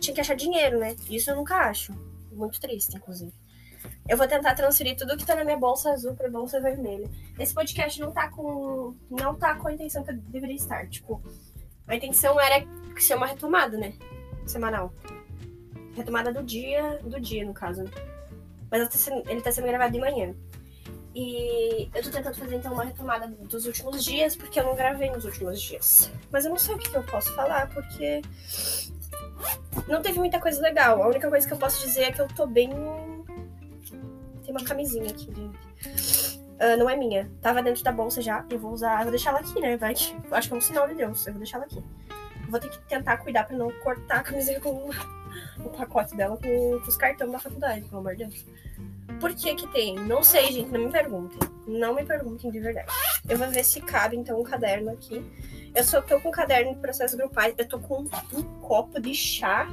Tinha 0.00 0.14
que 0.14 0.20
achar 0.20 0.36
dinheiro, 0.36 0.78
né? 0.78 0.94
Isso 1.10 1.30
eu 1.30 1.36
nunca 1.36 1.56
acho. 1.56 1.92
Muito 2.32 2.60
triste, 2.60 2.96
inclusive. 2.96 3.32
Eu 4.08 4.16
vou 4.16 4.26
tentar 4.28 4.54
transferir 4.54 4.96
tudo 4.96 5.16
que 5.16 5.26
tá 5.26 5.34
na 5.34 5.44
minha 5.44 5.56
bolsa 5.56 5.90
azul 5.90 6.14
pra 6.14 6.30
bolsa 6.30 6.60
vermelha. 6.60 7.10
Esse 7.38 7.52
podcast 7.52 8.00
não 8.00 8.12
tá 8.12 8.28
com. 8.30 8.94
não 9.10 9.34
tá 9.34 9.56
com 9.56 9.68
a 9.68 9.72
intenção 9.72 10.04
que 10.04 10.10
eu 10.12 10.16
deveria 10.16 10.56
estar. 10.56 10.88
Tipo, 10.88 11.20
a 11.86 11.96
intenção 11.96 12.40
era 12.40 12.64
ser 12.98 13.14
uma 13.14 13.26
retomada, 13.26 13.76
né? 13.76 13.94
Semanal. 14.46 14.92
Retomada 15.94 16.32
do 16.32 16.42
dia. 16.42 17.00
Do 17.02 17.20
dia, 17.20 17.44
no 17.44 17.52
caso. 17.52 17.84
Mas 18.70 18.80
ele 19.28 19.40
tá 19.40 19.52
sendo, 19.52 19.66
gravado 19.66 19.92
de 19.92 20.00
manhã. 20.00 20.34
E 21.14 21.88
eu 21.94 22.02
tô 22.02 22.10
tentando 22.10 22.34
fazer 22.36 22.56
então 22.56 22.74
uma 22.74 22.84
retomada 22.84 23.26
dos 23.26 23.64
últimos 23.64 24.04
dias, 24.04 24.36
porque 24.36 24.60
eu 24.60 24.64
não 24.64 24.76
gravei 24.76 25.10
nos 25.10 25.24
últimos 25.24 25.60
dias. 25.62 26.10
Mas 26.30 26.44
eu 26.44 26.50
não 26.50 26.58
sei 26.58 26.74
o 26.74 26.78
que, 26.78 26.90
que 26.90 26.96
eu 26.96 27.02
posso 27.04 27.34
falar, 27.34 27.70
porque 27.70 28.20
não 29.88 30.02
teve 30.02 30.18
muita 30.18 30.38
coisa 30.38 30.60
legal. 30.60 31.02
A 31.02 31.08
única 31.08 31.28
coisa 31.28 31.46
que 31.46 31.52
eu 31.52 31.58
posso 31.58 31.80
dizer 31.86 32.02
é 32.02 32.12
que 32.12 32.20
eu 32.20 32.28
tô 32.28 32.46
bem. 32.46 32.70
Tem 34.46 34.54
uma 34.54 34.64
camisinha 34.64 35.10
aqui, 35.10 35.26
gente. 35.34 36.38
Uh, 36.38 36.76
não 36.78 36.88
é 36.88 36.96
minha. 36.96 37.28
Tava 37.42 37.60
dentro 37.62 37.82
da 37.82 37.90
bolsa 37.90 38.22
já. 38.22 38.44
Eu 38.48 38.60
vou 38.60 38.72
usar. 38.72 38.98
Eu 38.98 39.02
vou 39.02 39.10
deixar 39.10 39.30
ela 39.30 39.40
aqui, 39.40 39.60
né? 39.60 39.76
Vai. 39.76 39.92
Acho 39.92 40.48
que 40.48 40.54
é 40.54 40.56
um 40.56 40.60
sinal 40.60 40.86
de 40.86 40.94
Deus. 40.94 41.26
Eu 41.26 41.32
vou 41.32 41.40
deixar 41.40 41.58
ela 41.58 41.66
aqui. 41.66 41.82
vou 42.48 42.60
ter 42.60 42.70
que 42.70 42.78
tentar 42.86 43.16
cuidar 43.18 43.44
pra 43.44 43.56
não 43.56 43.72
cortar 43.80 44.20
a 44.20 44.22
camisinha 44.22 44.60
com 44.60 44.88
o 45.58 45.70
pacote 45.76 46.16
dela 46.16 46.36
com, 46.36 46.80
com 46.80 46.88
os 46.88 46.96
cartões 46.96 47.32
da 47.32 47.40
faculdade, 47.40 47.82
pelo 47.82 47.98
amor 47.98 48.14
de 48.14 48.24
Deus. 48.24 48.46
Por 49.20 49.34
que 49.34 49.54
que 49.56 49.66
tem? 49.68 49.96
Não 49.96 50.22
sei, 50.22 50.52
gente, 50.52 50.70
não 50.70 50.86
me 50.86 50.92
perguntem. 50.92 51.38
Não 51.66 51.94
me 51.94 52.04
perguntem 52.04 52.50
de 52.50 52.60
verdade. 52.60 52.88
Eu 53.28 53.36
vou 53.36 53.50
ver 53.50 53.64
se 53.64 53.80
cabe, 53.80 54.16
então, 54.16 54.40
um 54.40 54.44
caderno 54.44 54.92
aqui. 54.92 55.24
Eu 55.74 55.82
só 55.82 56.00
tô 56.00 56.20
com 56.20 56.28
um 56.28 56.32
caderno 56.32 56.72
de 56.72 56.80
processos 56.80 57.16
grupais. 57.16 57.52
Eu 57.58 57.66
tô 57.66 57.80
com 57.80 58.02
um 58.32 58.42
copo 58.60 59.00
de 59.00 59.12
chá. 59.12 59.68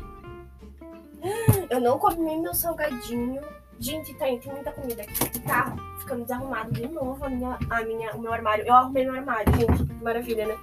Eu 1.69 1.79
não 1.79 1.99
comi 1.99 2.37
meu 2.37 2.53
salgadinho. 2.55 3.41
Gente, 3.83 4.13
tá, 4.13 4.27
tem 4.27 4.39
muita 4.45 4.71
comida 4.71 5.01
aqui. 5.01 5.39
Tá 5.41 5.75
ficando 5.99 6.21
desarrumado 6.21 6.71
de 6.71 6.87
novo 6.87 7.25
a 7.25 7.27
minha, 7.27 7.59
a 7.69 7.83
minha, 7.83 8.15
o 8.15 8.21
meu 8.21 8.31
armário. 8.31 8.65
Eu 8.65 8.73
arrumei 8.73 9.03
meu 9.03 9.13
armário, 9.13 9.53
gente. 9.57 9.93
Maravilha, 10.01 10.47
né? 10.47 10.57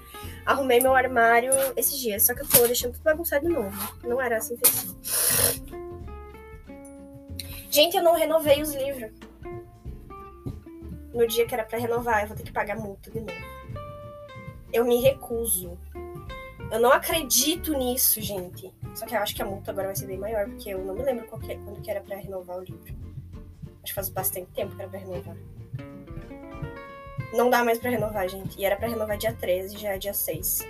Arrumei 0.47 0.81
meu 0.81 0.95
armário 0.95 1.53
esses 1.77 1.99
dias. 1.99 2.25
Só 2.25 2.35
que 2.35 2.41
eu 2.41 2.49
tô 2.49 2.67
deixando 2.67 2.95
tudo 2.95 3.03
bagunçado 3.03 3.47
de 3.47 3.53
novo. 3.53 3.95
Não 4.03 4.23
era 4.23 4.39
assim 4.39 4.57
feito. 4.57 4.97
Gente, 7.71 7.95
eu 7.95 8.03
não 8.03 8.15
renovei 8.15 8.63
os 8.63 8.73
livros. 8.75 9.13
No 11.13 11.27
dia 11.27 11.47
que 11.47 11.53
era 11.53 11.65
para 11.65 11.79
renovar, 11.79 12.23
eu 12.23 12.29
vou 12.29 12.37
ter 12.39 12.45
que 12.45 12.53
pagar 12.53 12.79
multa 12.79 13.11
de 13.11 13.21
novo. 13.21 13.33
Eu 14.73 14.87
me 14.87 14.99
recuso. 14.99 15.79
Eu 16.73 16.81
não 16.81 16.91
acredito 16.91 17.75
nisso, 17.75 18.19
gente. 18.23 18.73
Só 18.95 19.05
que 19.05 19.15
eu 19.15 19.21
acho 19.21 19.35
que 19.35 19.43
a 19.43 19.47
multa 19.47 19.73
agora 19.73 19.89
vai 19.89 19.97
ser 19.97 20.07
bem 20.07 20.17
maior, 20.17 20.47
porque 20.47 20.71
eu 20.71 20.83
não 20.83 20.95
me 20.95 21.03
lembro 21.03 21.27
que, 21.27 21.55
quando 21.59 21.83
que 21.83 21.91
era 21.91 22.01
para 22.01 22.17
renovar 22.17 22.57
o 22.57 22.63
livro. 22.63 23.10
Acho 23.91 23.95
faz 23.95 24.09
bastante 24.09 24.49
tempo 24.53 24.75
que 24.77 24.83
era 24.83 24.89
pra 24.89 25.01
renovar. 25.01 25.37
Não 27.33 27.51
dá 27.51 27.65
mais 27.65 27.79
para 27.79 27.91
renovar, 27.91 28.29
gente. 28.29 28.57
E 28.57 28.65
era 28.65 28.77
para 28.77 28.87
renovar 28.87 29.19
dia 29.19 29.35
13, 29.35 29.77
já 29.77 29.91
é 29.91 29.99
dia 29.99 30.15
6. 30.15 30.61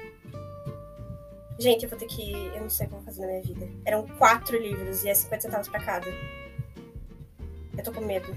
Gente, 1.59 1.83
eu 1.85 1.90
vou 1.90 1.98
ter 1.98 2.06
que. 2.06 2.33
Eu 2.33 2.62
não 2.62 2.70
sei 2.70 2.87
o 2.87 2.88
que 2.88 2.94
eu 2.94 2.98
vou 2.98 3.04
fazer 3.04 3.20
na 3.20 3.26
minha 3.26 3.42
vida. 3.42 3.68
Eram 3.85 4.09
quatro 4.16 4.56
livros 4.56 5.04
e 5.04 5.11
é 5.11 5.14
50 5.14 5.42
centavos 5.42 5.68
pra 5.68 5.85
cada. 5.85 6.06
Eu 7.76 7.85
tô 7.85 7.92
com 7.92 8.00
medo. 8.00 8.35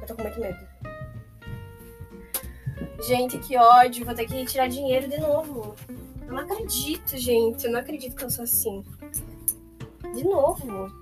Eu 0.00 0.06
tô 0.06 0.14
com 0.14 0.22
muito 0.22 0.40
medo. 0.40 0.68
Gente, 3.08 3.38
que 3.38 3.56
ódio. 3.56 4.04
Vou 4.04 4.14
ter 4.14 4.26
que 4.26 4.44
tirar 4.44 4.68
dinheiro 4.68 5.08
de 5.08 5.18
novo. 5.18 5.74
Eu 6.28 6.32
não 6.32 6.38
acredito, 6.38 7.18
gente. 7.18 7.64
Eu 7.64 7.72
não 7.72 7.80
acredito 7.80 8.14
que 8.14 8.24
eu 8.24 8.30
sou 8.30 8.44
assim. 8.44 8.84
De 10.14 10.22
novo. 10.22 11.01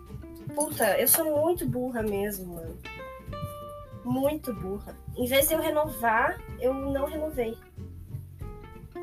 Puta, 0.54 0.98
eu 0.98 1.06
sou 1.06 1.24
muito 1.24 1.66
burra 1.66 2.02
mesmo, 2.02 2.54
mano. 2.54 2.78
Muito 4.04 4.52
burra. 4.54 4.96
Em 5.16 5.26
vez 5.26 5.48
de 5.48 5.54
eu 5.54 5.60
renovar, 5.60 6.40
eu 6.60 6.74
não 6.74 7.06
renovei. 7.06 7.56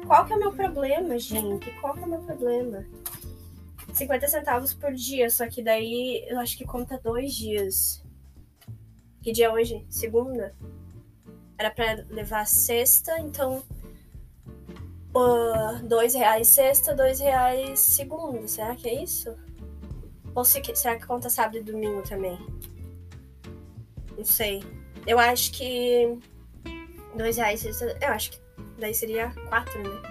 Qual 0.06 0.26
que 0.26 0.34
é 0.34 0.36
o 0.36 0.40
meu 0.40 0.54
problema, 0.54 1.18
gente? 1.20 1.72
Qual 1.80 1.94
que 1.94 2.02
é 2.02 2.06
o 2.06 2.10
meu 2.10 2.22
problema? 2.22 2.86
50 3.94 4.28
centavos 4.28 4.74
por 4.74 4.94
dia, 4.94 5.30
só 5.30 5.48
que 5.48 5.62
daí 5.64 6.26
eu 6.28 6.40
acho 6.40 6.58
que 6.58 6.66
conta 6.66 7.00
dois 7.00 7.34
dias. 7.34 8.04
Que 9.22 9.32
dia 9.32 9.48
é 9.48 9.52
hoje? 9.52 9.86
Segunda? 9.90 10.56
Era 11.58 11.72
pra 11.72 12.06
levar 12.10 12.46
sexta, 12.46 13.20
então. 13.20 13.64
Uh, 15.16 15.84
dois 15.88 16.14
reais 16.14 16.48
sexta, 16.48 16.94
dois 16.96 17.20
reais 17.20 17.80
segunda. 17.80 18.48
Será 18.48 18.76
que 18.76 18.88
é 18.88 19.04
isso? 19.04 19.36
Ou 20.38 20.46
se, 20.46 20.62
será 20.76 20.98
que 20.98 21.06
conta 21.06 21.30
sábado 21.30 21.58
e 21.58 21.64
domingo 21.64 22.04
também? 22.04 22.38
Não 24.16 24.24
sei. 24.24 24.64
Eu 25.08 25.18
acho 25.18 25.52
que. 25.52 26.18
Dois 27.16 27.38
reais. 27.38 27.66
Eu 27.82 28.10
acho 28.10 28.32
que 28.32 28.40
daí 28.78 28.94
seria 28.94 29.34
quatro, 29.50 29.82
né? 29.82 30.02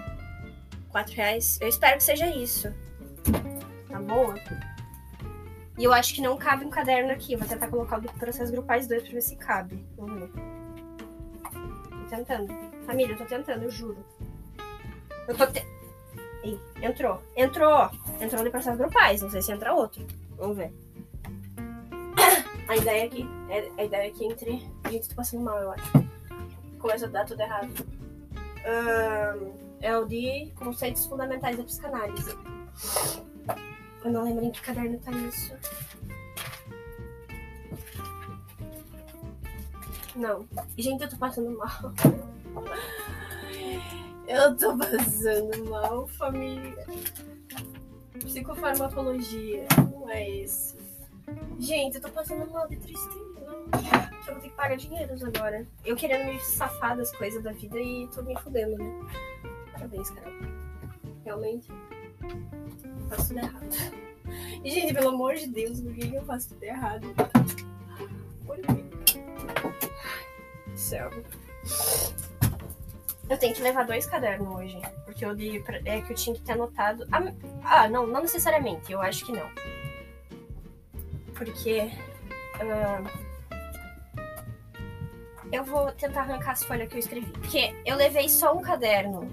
Quatro 0.89 1.15
reais. 1.15 1.57
Eu 1.61 1.69
espero 1.69 1.97
que 1.97 2.03
seja 2.03 2.27
isso 2.27 2.67
tá 3.97 3.99
boa? 3.99 4.35
E 5.77 5.83
eu 5.83 5.93
acho 5.93 6.13
que 6.13 6.21
não 6.21 6.37
cabe 6.37 6.65
um 6.65 6.69
caderno 6.69 7.11
aqui. 7.11 7.35
vou 7.35 7.47
tentar 7.47 7.67
colocar 7.67 7.97
o 7.97 8.01
do 8.01 8.11
processo 8.13 8.51
grupais 8.51 8.87
2 8.87 9.03
pra 9.03 9.11
ver 9.11 9.21
se 9.21 9.35
cabe. 9.35 9.85
Vamos 9.95 10.19
ver. 10.19 10.29
Tô 11.89 12.15
tentando. 12.15 12.53
Família, 12.85 13.13
eu 13.13 13.17
tô 13.17 13.25
tentando, 13.25 13.63
eu 13.63 13.71
juro. 13.71 13.97
Eu 15.27 15.35
tô 15.35 15.45
te... 15.47 15.65
Ei, 16.43 16.59
entrou. 16.81 17.21
Entrou. 17.35 17.91
Entrou 18.19 18.43
no 18.43 18.51
processo 18.51 18.77
grupais. 18.77 19.21
Não 19.21 19.29
sei 19.29 19.41
se 19.41 19.51
entra 19.51 19.73
outro. 19.73 20.05
Vamos 20.37 20.57
ver. 20.57 20.73
A 22.67 22.75
ideia. 22.75 23.09
É, 23.49 23.71
a 23.77 23.83
ideia 23.85 24.09
aqui 24.09 24.25
entre. 24.25 24.67
Gente, 24.89 25.09
tô 25.09 25.15
passando 25.15 25.43
mal, 25.43 25.57
eu 25.57 25.71
acho. 25.71 25.91
Começa 26.79 27.05
a 27.05 27.09
dar 27.09 27.25
tudo 27.25 27.41
errado. 27.41 27.71
Um, 28.67 29.53
é 29.79 29.97
o 29.97 30.05
de 30.05 30.51
conceitos 30.55 31.05
fundamentais 31.05 31.55
da 31.55 31.63
psicanálise. 31.63 32.37
Eu 34.03 34.11
não 34.11 34.23
lembro 34.25 34.43
em 34.45 34.51
que 34.51 34.61
caderno 34.61 34.99
tá 34.99 35.11
isso. 35.11 35.55
Não. 40.15 40.45
Gente, 40.77 41.03
eu 41.03 41.09
tô 41.09 41.17
passando 41.17 41.57
mal. 41.57 41.93
Eu 44.27 44.57
tô 44.57 44.77
passando 44.77 45.69
mal, 45.69 46.05
família. 46.05 46.85
Psicofarmacologia. 48.27 49.65
Não 49.89 50.09
é. 50.09 50.45
Gente, 51.57 51.95
eu 51.95 52.01
tô 52.01 52.09
passando 52.09 52.51
mal 52.51 52.67
de 52.67 52.75
tristeza. 52.75 53.17
Que 54.23 54.29
eu 54.29 54.33
vou 54.33 54.41
ter 54.41 54.49
que 54.49 54.55
pagar 54.55 54.75
dinheiro 54.75 55.13
agora. 55.25 55.65
Eu 55.85 55.95
querendo 55.95 56.33
me 56.33 56.39
safar 56.41 56.97
das 56.97 57.15
coisas 57.15 57.41
da 57.41 57.53
vida 57.53 57.79
e 57.79 58.05
tô 58.13 58.21
me 58.23 58.37
fudendo, 58.39 58.77
né? 58.77 58.91
Parabéns, 59.71 60.09
Carol. 60.09 60.33
Realmente. 61.23 61.67
Faço 63.09 63.29
tudo 63.29 63.39
errado. 63.39 63.67
E, 64.61 64.69
gente, 64.69 64.93
pelo 64.93 65.09
amor 65.09 65.35
de 65.35 65.47
Deus, 65.47 65.79
por 65.79 65.93
que 65.93 66.13
eu 66.13 66.25
faço 66.25 66.49
tudo 66.49 66.63
errado? 66.63 67.07
Por 68.45 68.57
quê? 68.57 68.83
Céu. 70.75 71.09
Eu 73.29 73.37
tenho 73.37 73.53
que 73.53 73.61
levar 73.61 73.85
dois 73.85 74.05
cadernos 74.05 74.47
hoje. 74.55 74.79
Porque 75.05 75.25
eu 75.25 75.31
li 75.33 75.61
pra, 75.61 75.77
é 75.85 76.01
que 76.01 76.13
eu 76.13 76.15
tinha 76.15 76.35
que 76.35 76.41
ter 76.41 76.53
anotado. 76.53 77.07
Ah, 77.11 77.23
ah, 77.63 77.89
não, 77.89 78.07
não 78.07 78.21
necessariamente. 78.21 78.91
Eu 78.91 79.01
acho 79.01 79.25
que 79.25 79.31
não. 79.31 79.49
Porque. 81.33 81.91
Uh, 82.55 83.27
eu 85.51 85.63
vou 85.63 85.91
tentar 85.93 86.21
arrancar 86.21 86.51
as 86.51 86.63
folhas 86.63 86.87
que 86.87 86.95
eu 86.95 86.99
escrevi. 86.99 87.31
Porque 87.31 87.73
eu 87.85 87.95
levei 87.95 88.27
só 88.29 88.53
um 88.53 88.61
caderno. 88.61 89.29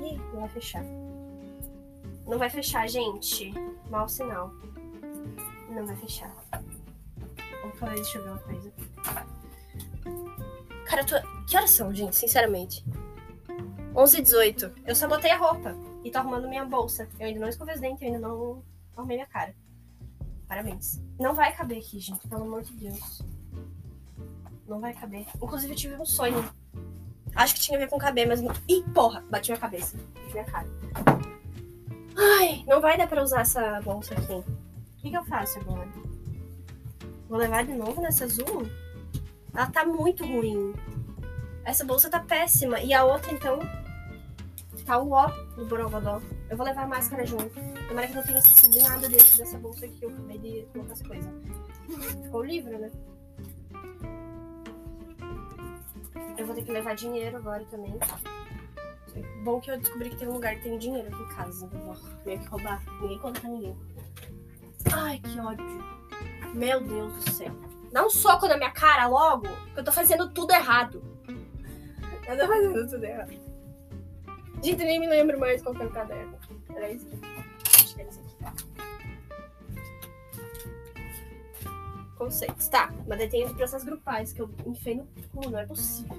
Ih, 0.00 0.18
não 0.32 0.40
vai 0.40 0.48
fechar. 0.48 0.84
Não 2.26 2.38
vai 2.38 2.50
fechar, 2.50 2.88
gente. 2.88 3.54
Mau 3.88 4.08
sinal. 4.08 4.52
Não 5.70 5.86
vai 5.86 5.96
fechar. 5.96 6.34
Falar, 7.76 7.94
deixa 7.94 8.16
eu 8.16 8.22
ver 8.22 8.30
uma 8.30 8.38
coisa. 8.38 8.72
Cara, 10.86 11.02
eu 11.02 11.06
tô... 11.06 11.44
que 11.46 11.56
horas 11.56 11.70
são, 11.70 11.94
gente? 11.94 12.16
Sinceramente. 12.16 12.82
11 13.96 14.18
h 14.18 14.22
18 14.24 14.72
Eu 14.84 14.94
só 14.94 15.08
botei 15.08 15.30
a 15.30 15.38
roupa 15.38 15.74
e 16.04 16.10
tô 16.10 16.18
arrumando 16.18 16.48
minha 16.48 16.66
bolsa. 16.66 17.08
Eu 17.18 17.26
ainda 17.26 17.40
não 17.40 17.48
escovei 17.48 17.74
os 17.74 17.80
dentes, 17.80 18.02
eu 18.02 18.08
ainda 18.08 18.28
não 18.28 18.62
arrumei 18.94 19.16
minha 19.16 19.26
cara. 19.26 19.54
Parabéns. 20.46 21.00
Não 21.18 21.34
vai 21.34 21.56
caber 21.56 21.78
aqui, 21.78 21.98
gente, 21.98 22.28
pelo 22.28 22.42
amor 22.42 22.62
de 22.62 22.72
Deus. 22.74 23.22
Não 24.68 24.80
vai 24.80 24.92
caber. 24.92 25.26
Inclusive, 25.36 25.72
eu 25.72 25.76
tive 25.76 25.94
um 25.96 26.04
sonho. 26.04 26.44
Acho 27.34 27.54
que 27.54 27.60
tinha 27.60 27.78
a 27.78 27.80
ver 27.80 27.88
com 27.88 27.98
caber, 27.98 28.28
mas. 28.28 28.40
Ih, 28.68 28.82
porra! 28.94 29.24
Bati 29.30 29.50
minha 29.50 29.60
cabeça. 29.60 29.96
Minha 30.30 30.44
cara. 30.44 30.68
Ai, 32.16 32.64
não 32.66 32.80
vai 32.80 32.98
dar 32.98 33.08
pra 33.08 33.22
usar 33.22 33.40
essa 33.40 33.80
bolsa 33.80 34.14
aqui. 34.14 34.32
O 34.32 34.44
que, 35.00 35.10
que 35.10 35.16
eu 35.16 35.24
faço 35.24 35.58
agora? 35.58 35.88
Vou 37.28 37.38
levar 37.38 37.64
de 37.64 37.74
novo 37.74 38.00
nessa 38.00 38.24
azul? 38.24 38.68
Ela 39.54 39.66
tá 39.70 39.84
muito 39.86 40.24
ruim. 40.24 40.74
Essa 41.64 41.84
bolsa 41.84 42.10
tá 42.10 42.20
péssima. 42.20 42.80
E 42.80 42.94
a 42.94 43.04
outra, 43.04 43.32
então, 43.32 43.58
tá 44.86 44.98
o 44.98 45.10
ó 45.10 45.26
do 45.56 45.66
Borogodó. 45.66 46.22
Eu 46.48 46.56
vou 46.56 46.64
levar 46.64 46.84
a 46.84 46.86
máscara 46.86 47.26
junto. 47.26 47.50
Tomara 47.88 48.06
que 48.06 48.14
não 48.14 48.22
tenha 48.22 48.38
esquecido 48.38 48.88
nada 48.88 49.08
dentro 49.08 49.36
dessa 49.36 49.58
bolsa 49.58 49.84
aqui 49.84 49.98
eu 50.00 50.10
acabei 50.10 50.38
de 50.38 50.66
colocar 50.72 50.92
as 50.92 51.02
coisas. 51.02 51.30
Ficou 52.22 52.40
o 52.40 52.44
livro, 52.44 52.78
né? 52.78 52.90
Eu 56.38 56.46
vou 56.46 56.54
ter 56.54 56.62
que 56.62 56.72
levar 56.72 56.94
dinheiro 56.94 57.36
agora 57.36 57.64
também. 57.64 57.98
Bom 59.42 59.60
que 59.60 59.70
eu 59.70 59.78
descobri 59.78 60.10
que 60.10 60.16
tem 60.16 60.28
um 60.28 60.34
lugar 60.34 60.54
que 60.56 60.62
tem 60.62 60.78
dinheiro 60.78 61.08
aqui 61.08 61.22
em 61.22 61.36
casa. 61.36 61.68
Eu 61.72 61.80
vou 61.80 61.96
meio 62.24 62.38
que 62.38 62.46
roubar. 62.46 62.82
Ninguém 63.00 63.18
conta 63.18 63.40
pra 63.40 63.50
ninguém. 63.50 63.76
Ai, 64.92 65.18
que 65.18 65.40
ódio. 65.40 65.66
Meu 66.54 66.80
Deus 66.80 67.12
do 67.12 67.30
céu. 67.32 67.52
Dá 67.92 68.04
um 68.04 68.10
soco 68.10 68.46
na 68.46 68.56
minha 68.56 68.70
cara 68.70 69.06
logo, 69.06 69.48
que 69.72 69.80
eu 69.80 69.84
tô 69.84 69.90
fazendo 69.90 70.30
tudo 70.30 70.52
errado. 70.52 71.02
Eu 72.28 72.38
tô 72.38 72.46
fazendo 72.46 72.90
tudo 72.90 73.04
errado. 73.04 73.45
Gente, 74.66 74.82
nem 74.82 74.98
me 74.98 75.06
lembro 75.06 75.38
mais 75.38 75.62
qual 75.62 75.72
que 75.72 75.82
é 75.82 75.86
o 75.86 75.90
caderno. 75.90 76.36
Era 76.74 76.90
isso 76.90 77.06
aqui. 77.06 77.20
Acho 77.72 77.94
que 77.94 78.00
era 78.00 78.10
isso 78.10 78.20
aqui. 78.20 78.34
Conceitos. 82.18 82.66
Tá, 82.66 82.92
mas 83.06 83.16
daí 83.16 83.28
tem 83.28 83.44
os 83.44 83.52
processos 83.52 83.84
grupais 83.84 84.32
que 84.32 84.42
eu 84.42 84.50
enfiei 84.66 84.96
no 84.96 85.06
cu, 85.32 85.48
não 85.48 85.60
é 85.60 85.66
possível. 85.66 86.16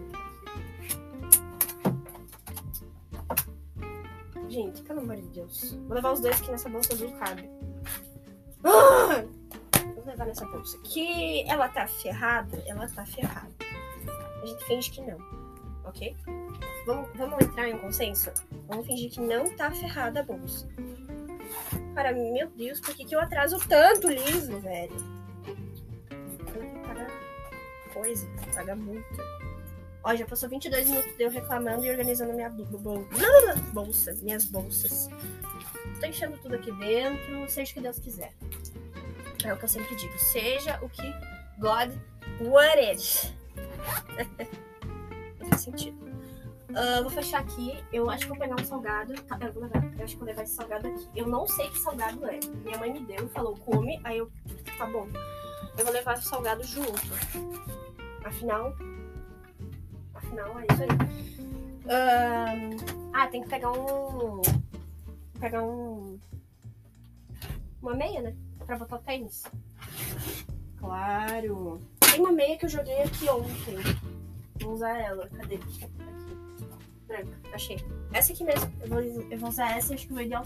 Gente, 4.47 4.81
pelo 4.83 5.01
amor 5.01 5.17
de 5.17 5.27
Deus. 5.27 5.73
Vou 5.85 5.95
levar 5.95 6.13
os 6.13 6.21
dois 6.21 6.41
aqui 6.41 6.49
nessa 6.49 6.69
bolsa 6.69 6.93
azul 6.93 7.11
cabe. 7.19 7.49
Ah! 8.63 9.25
Vou 9.93 10.05
levar 10.05 10.25
nessa 10.25 10.45
bolsa 10.45 10.77
aqui. 10.77 11.43
Ela 11.49 11.67
tá 11.67 11.85
ferrada? 11.85 12.63
Ela 12.65 12.87
tá 12.87 13.05
ferrada. 13.05 13.51
A 14.41 14.45
gente 14.45 14.63
finge 14.63 14.89
que 14.89 15.01
não, 15.01 15.17
ok? 15.83 16.15
Vamos, 16.87 17.09
vamos 17.15 17.43
entrar 17.43 17.67
em 17.67 17.77
consenso? 17.77 18.31
Vamos 18.65 18.87
fingir 18.87 19.11
que 19.11 19.19
não 19.19 19.53
tá 19.57 19.69
ferrada 19.71 20.21
a 20.21 20.23
bolsa. 20.23 20.65
Cara, 21.93 22.13
meu 22.13 22.47
Deus, 22.51 22.79
por 22.79 22.95
que, 22.95 23.03
que 23.03 23.13
eu 23.13 23.19
atraso 23.19 23.59
tanto, 23.67 24.07
liso, 24.07 24.57
velho? 24.61 24.95
Para 26.85 27.93
coisa, 27.93 28.25
paga 28.55 28.73
multa. 28.73 29.21
Ó, 30.01 30.15
já 30.15 30.25
passou 30.25 30.47
22 30.47 30.87
minutos 30.87 31.17
de 31.17 31.23
eu 31.23 31.29
reclamando 31.29 31.85
e 31.85 31.91
organizando 31.91 32.33
minha 32.33 32.49
bolsa, 33.73 34.13
minhas 34.21 34.45
bolsas. 34.45 35.09
Tô 35.99 36.05
enchendo 36.05 36.37
tudo 36.37 36.55
aqui 36.55 36.71
dentro, 36.71 37.49
seja 37.49 37.69
o 37.69 37.73
que 37.73 37.81
Deus 37.81 37.99
quiser. 37.99 38.33
É 39.43 39.53
o 39.53 39.57
que 39.57 39.65
eu 39.65 39.69
sempre 39.69 39.93
digo, 39.97 40.17
seja 40.17 40.79
o 40.81 40.87
que 40.87 41.13
God 41.59 41.91
wanted. 42.39 43.33
Não 45.41 45.49
faz 45.51 45.61
sentido. 45.63 46.16
Uh, 46.77 47.01
vou 47.01 47.09
fechar 47.09 47.41
aqui. 47.41 47.83
Eu 47.91 48.09
acho 48.09 48.23
que 48.23 48.29
vou 48.29 48.37
pegar 48.37 48.55
um 48.59 48.63
salgado. 48.63 49.13
Tá, 49.23 49.37
eu 49.41 49.51
vou 49.51 49.63
levar. 49.63 49.83
Eu 49.97 50.03
acho 50.03 50.13
que 50.13 50.19
vou 50.19 50.27
levar 50.27 50.43
esse 50.43 50.53
salgado 50.53 50.87
aqui. 50.87 51.07
Eu 51.15 51.27
não 51.27 51.47
sei 51.47 51.69
que 51.69 51.79
salgado 51.79 52.25
é. 52.27 52.39
Minha 52.63 52.77
mãe 52.77 52.93
me 52.93 52.99
deu 52.99 53.25
e 53.25 53.29
falou, 53.29 53.55
come. 53.57 53.99
Aí 54.03 54.19
eu. 54.19 54.31
Tá 54.77 54.85
bom. 54.85 55.07
Eu 55.77 55.83
vou 55.85 55.93
levar 55.93 56.17
o 56.17 56.21
salgado 56.21 56.63
junto. 56.63 57.13
Afinal, 58.23 58.73
não, 60.33 60.59
é 60.59 60.65
isso 60.71 60.83
aí. 60.83 60.89
Um, 61.85 63.11
ah, 63.13 63.27
tem 63.27 63.41
que 63.41 63.49
pegar 63.49 63.71
um. 63.71 64.41
Pegar 65.39 65.63
um. 65.63 66.19
Uma 67.81 67.95
meia, 67.95 68.21
né? 68.21 68.35
Pra 68.65 68.77
botar 68.77 68.97
o 68.97 68.99
tênis. 68.99 69.43
Claro. 70.77 71.81
Tem 71.99 72.19
uma 72.19 72.31
meia 72.31 72.57
que 72.57 72.65
eu 72.65 72.69
joguei 72.69 73.01
aqui 73.01 73.29
ontem. 73.29 73.77
Vou 74.61 74.73
usar 74.73 74.97
ela. 74.97 75.29
Cadê? 75.29 75.59
Branca. 77.07 77.37
Achei. 77.53 77.77
Essa 78.13 78.33
aqui 78.33 78.43
mesmo. 78.43 78.71
Eu 78.81 78.87
vou, 78.87 78.99
eu 78.99 79.37
vou 79.37 79.49
usar 79.49 79.77
essa 79.77 79.93
e 79.93 79.95
acho 79.95 80.07
que 80.07 80.13
vou 80.13 80.21
ideal 80.21 80.43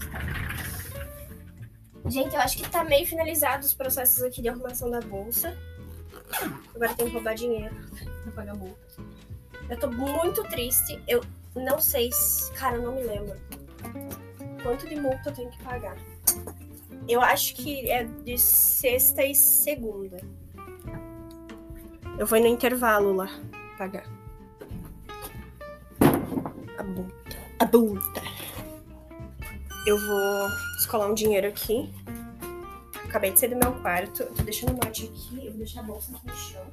Gente, 2.06 2.34
eu 2.34 2.40
acho 2.40 2.56
que 2.56 2.68
tá 2.68 2.82
meio 2.84 3.06
finalizado 3.06 3.64
os 3.64 3.74
processos 3.74 4.22
aqui 4.22 4.42
de 4.42 4.48
arrumação 4.48 4.90
da 4.90 5.00
bolsa. 5.00 5.56
Agora 6.74 6.94
tem 6.94 7.06
que 7.06 7.12
roubar 7.12 7.34
dinheiro 7.34 7.74
pra 8.24 8.32
pagar 8.32 8.56
multa. 8.56 9.02
Eu 9.68 9.78
tô 9.78 9.90
muito 9.90 10.42
triste. 10.44 11.00
Eu 11.06 11.22
não 11.54 11.80
sei 11.80 12.10
se. 12.12 12.52
Cara, 12.54 12.76
eu 12.76 12.82
não 12.82 12.94
me 12.94 13.02
lembro. 13.02 13.38
Quanto 14.62 14.88
de 14.88 14.96
multa 14.96 15.30
eu 15.30 15.34
tenho 15.34 15.50
que 15.50 15.62
pagar? 15.62 15.96
Eu 17.08 17.20
acho 17.20 17.54
que 17.54 17.90
é 17.90 18.04
de 18.04 18.38
sexta 18.38 19.24
e 19.24 19.34
segunda. 19.34 20.18
Eu 22.18 22.26
vou 22.26 22.40
no 22.40 22.46
intervalo 22.46 23.12
lá 23.12 23.28
pagar. 23.78 24.21
A 26.78 26.82
multa. 26.82 27.36
A 27.58 27.66
multa. 27.66 28.22
Eu 29.86 29.98
vou 29.98 30.48
descolar 30.76 31.10
um 31.10 31.14
dinheiro 31.14 31.48
aqui. 31.48 31.92
Acabei 33.04 33.32
de 33.32 33.40
sair 33.40 33.50
do 33.50 33.56
meu 33.56 33.72
quarto. 33.80 34.22
Eu 34.22 34.34
tô 34.34 34.42
deixando 34.42 34.70
o 34.70 34.84
note 34.84 35.04
aqui. 35.04 35.46
Eu 35.46 35.50
vou 35.50 35.58
deixar 35.58 35.80
a 35.80 35.84
bolsa 35.84 36.16
aqui 36.16 36.26
no 36.26 36.36
chão. 36.36 36.66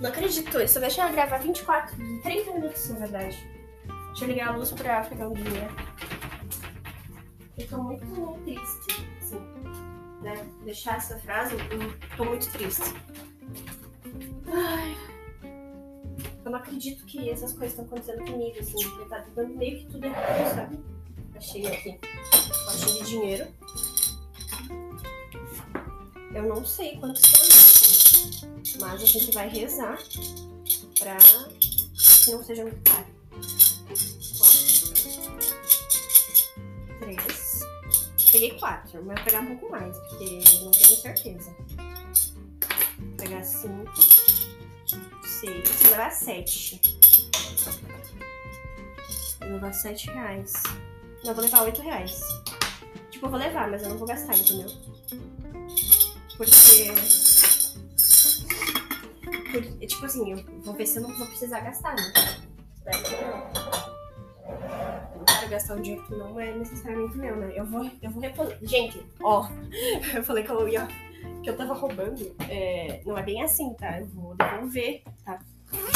Não 0.00 0.10
acredito, 0.10 0.68
só 0.68 0.80
deixei 0.80 1.00
ela 1.00 1.12
gravar 1.12 1.38
24, 1.38 1.96
30 2.22 2.52
minutos 2.54 2.88
na 2.88 2.98
verdade. 2.98 3.38
Deixa 4.08 4.24
eu 4.24 4.28
ligar 4.28 4.48
a 4.48 4.56
luz 4.56 4.72
pra 4.72 5.02
pegar 5.02 5.28
um 5.28 5.32
dia. 5.32 5.68
Eu 7.56 7.68
tô 7.68 7.78
muito 7.78 8.38
triste? 8.44 9.11
Deixar 10.64 10.96
essa 10.96 11.18
frase, 11.18 11.54
eu 11.54 12.16
tô 12.16 12.24
muito 12.24 12.50
triste. 12.52 12.82
Ai. 14.46 14.96
Eu 16.44 16.50
não 16.50 16.58
acredito 16.58 17.04
que 17.04 17.30
essas 17.30 17.52
coisas 17.52 17.70
estão 17.70 17.84
acontecendo 17.84 18.24
comigo, 18.24 18.58
assim, 18.58 18.88
porque 18.90 19.08
tá 19.08 19.24
dando 19.34 19.54
meio 19.54 19.78
que 19.78 19.86
tudo 19.86 20.04
errado, 20.04 20.54
sabe? 20.54 20.78
Achei 21.36 21.66
aqui. 21.66 21.98
Potinho 22.64 23.04
de 23.04 23.10
dinheiro. 23.10 23.46
Eu 26.34 26.42
não 26.44 26.64
sei 26.64 26.96
quantos 26.96 27.22
são 27.22 27.42
isso, 28.62 28.78
mas 28.80 29.02
a 29.02 29.06
gente 29.06 29.32
vai 29.32 29.48
rezar 29.48 29.98
pra 30.98 31.18
que 31.18 32.30
não 32.30 32.42
seja 32.42 32.62
muito 32.62 32.90
caro. 32.90 33.06
Peguei 38.32 38.58
quatro, 38.58 39.04
mas 39.04 39.16
vou 39.16 39.24
pegar 39.26 39.40
um 39.40 39.46
pouco 39.58 39.70
mais, 39.70 39.94
porque 39.98 40.40
não 40.64 40.70
tenho 40.70 40.96
certeza. 40.96 41.54
Vou 42.98 43.16
pegar 43.18 43.44
cinco, 43.44 43.92
seis, 45.22 45.68
vou 45.82 45.90
levar 45.90 46.10
sete. 46.10 46.80
Vou 49.38 49.48
levar 49.50 49.74
sete 49.74 50.06
reais. 50.06 50.54
Não, 51.22 51.34
vou 51.34 51.44
levar 51.44 51.62
oito 51.64 51.82
reais. 51.82 52.22
Tipo, 53.10 53.26
eu 53.26 53.30
vou 53.30 53.38
levar, 53.38 53.70
mas 53.70 53.82
eu 53.82 53.90
não 53.90 53.98
vou 53.98 54.08
gastar, 54.08 54.34
entendeu? 54.34 54.70
Porque. 56.38 56.90
Porque, 59.52 59.86
tipo 59.86 60.06
assim, 60.06 60.32
eu 60.32 60.62
vou 60.62 60.74
ver 60.74 60.86
se 60.86 60.96
eu 60.98 61.02
não 61.02 61.18
vou 61.18 61.26
precisar 61.26 61.60
gastar, 61.60 61.94
né? 61.94 62.12
Não. 62.86 63.61
Gastar 65.52 65.74
um 65.74 65.82
dinheiro 65.82 66.06
que 66.06 66.14
não 66.14 66.40
é 66.40 66.50
necessariamente 66.56 67.14
meu, 67.18 67.36
né? 67.36 67.52
Eu 67.54 67.66
vou, 67.66 67.84
eu 68.00 68.10
vou 68.10 68.22
repor... 68.22 68.56
Gente, 68.62 69.04
ó, 69.22 69.46
eu 70.16 70.24
falei 70.24 70.42
que 70.42 70.50
eu 70.50 70.66
ia. 70.66 70.88
que 71.42 71.50
eu 71.50 71.54
tava 71.54 71.74
roubando. 71.74 72.34
É, 72.48 73.02
não 73.04 73.18
é 73.18 73.22
bem 73.22 73.42
assim, 73.42 73.74
tá? 73.74 74.00
Eu 74.00 74.06
vou 74.06 74.34
devolver, 74.34 75.02
tá? 75.22 75.38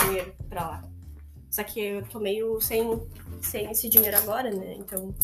Dinheiro 0.04 0.34
pra 0.50 0.60
lá. 0.68 0.84
Só 1.50 1.64
que 1.64 1.80
eu 1.80 2.06
tô 2.06 2.20
meio 2.20 2.60
sem, 2.60 3.02
sem 3.40 3.70
esse 3.70 3.88
dinheiro 3.88 4.18
agora, 4.18 4.50
né? 4.50 4.74
Então 4.74 5.14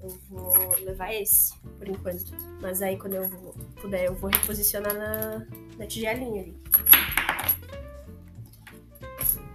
eu 0.00 0.18
vou 0.30 0.76
levar 0.84 1.12
esse, 1.12 1.52
por 1.58 1.88
enquanto. 1.88 2.32
Mas 2.60 2.80
aí 2.80 2.96
quando 2.96 3.14
eu 3.14 3.28
vou, 3.28 3.54
puder, 3.80 4.04
eu 4.04 4.14
vou 4.14 4.30
reposicionar 4.30 4.94
na, 4.94 5.44
na 5.78 5.86
tigelinha 5.88 6.42
ali. 6.42 6.56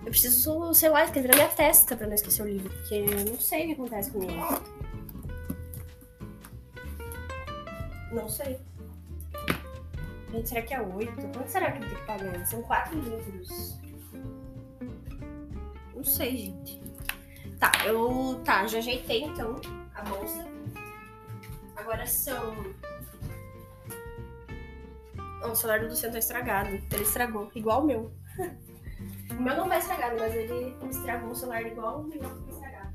Eu 0.08 0.12
preciso, 0.12 0.74
sei 0.74 0.88
lá, 0.88 1.04
escrever 1.04 1.28
na 1.28 1.36
minha 1.36 1.50
testa 1.50 1.94
pra 1.98 2.08
não 2.08 2.14
esquecer 2.14 2.42
o 2.42 2.48
livro, 2.48 2.70
porque 2.70 2.96
eu 2.96 3.26
não 3.26 3.38
sei 3.42 3.64
o 3.64 3.68
que 3.68 3.74
acontece 3.74 4.10
comigo. 4.10 4.34
Não 8.14 8.30
sei. 8.30 8.58
Gente, 10.32 10.48
será 10.48 10.62
que 10.62 10.74
é 10.74 10.82
oito? 10.82 11.14
Quanto 11.34 11.50
será 11.50 11.74
que 11.74 11.84
eu 11.84 11.90
tenho 11.90 12.00
que 12.00 12.06
pagar? 12.06 12.48
São 12.48 12.62
quatro 12.62 12.98
livros. 12.98 13.78
Não 15.94 16.06
sei, 16.06 16.38
gente. 16.38 16.82
Tá, 17.60 17.70
eu. 17.86 18.40
Tá, 18.46 18.66
já 18.66 18.78
ajeitei 18.78 19.26
então 19.26 19.60
a 19.94 20.04
bolsa. 20.04 20.48
Agora 21.76 22.08
são. 22.08 22.56
Oh, 25.44 25.50
o 25.50 25.56
celular 25.56 25.82
do 25.82 25.90
Luciano 25.90 26.14
tá 26.14 26.20
estragado. 26.20 26.70
Ele 26.70 27.04
estragou, 27.04 27.52
igual 27.54 27.84
o 27.84 27.86
meu. 27.86 28.12
o 29.38 29.42
meu 29.42 29.56
não 29.56 29.70
tá 29.70 29.78
estragado, 29.78 30.16
mas 30.20 30.36
ele 30.36 30.76
estragou 30.90 31.30
o 31.30 31.36
celular 31.36 31.62
igual 31.62 32.02
o 32.02 32.04
meu 32.04 32.20
tá 32.20 32.28
estragado. 32.50 32.94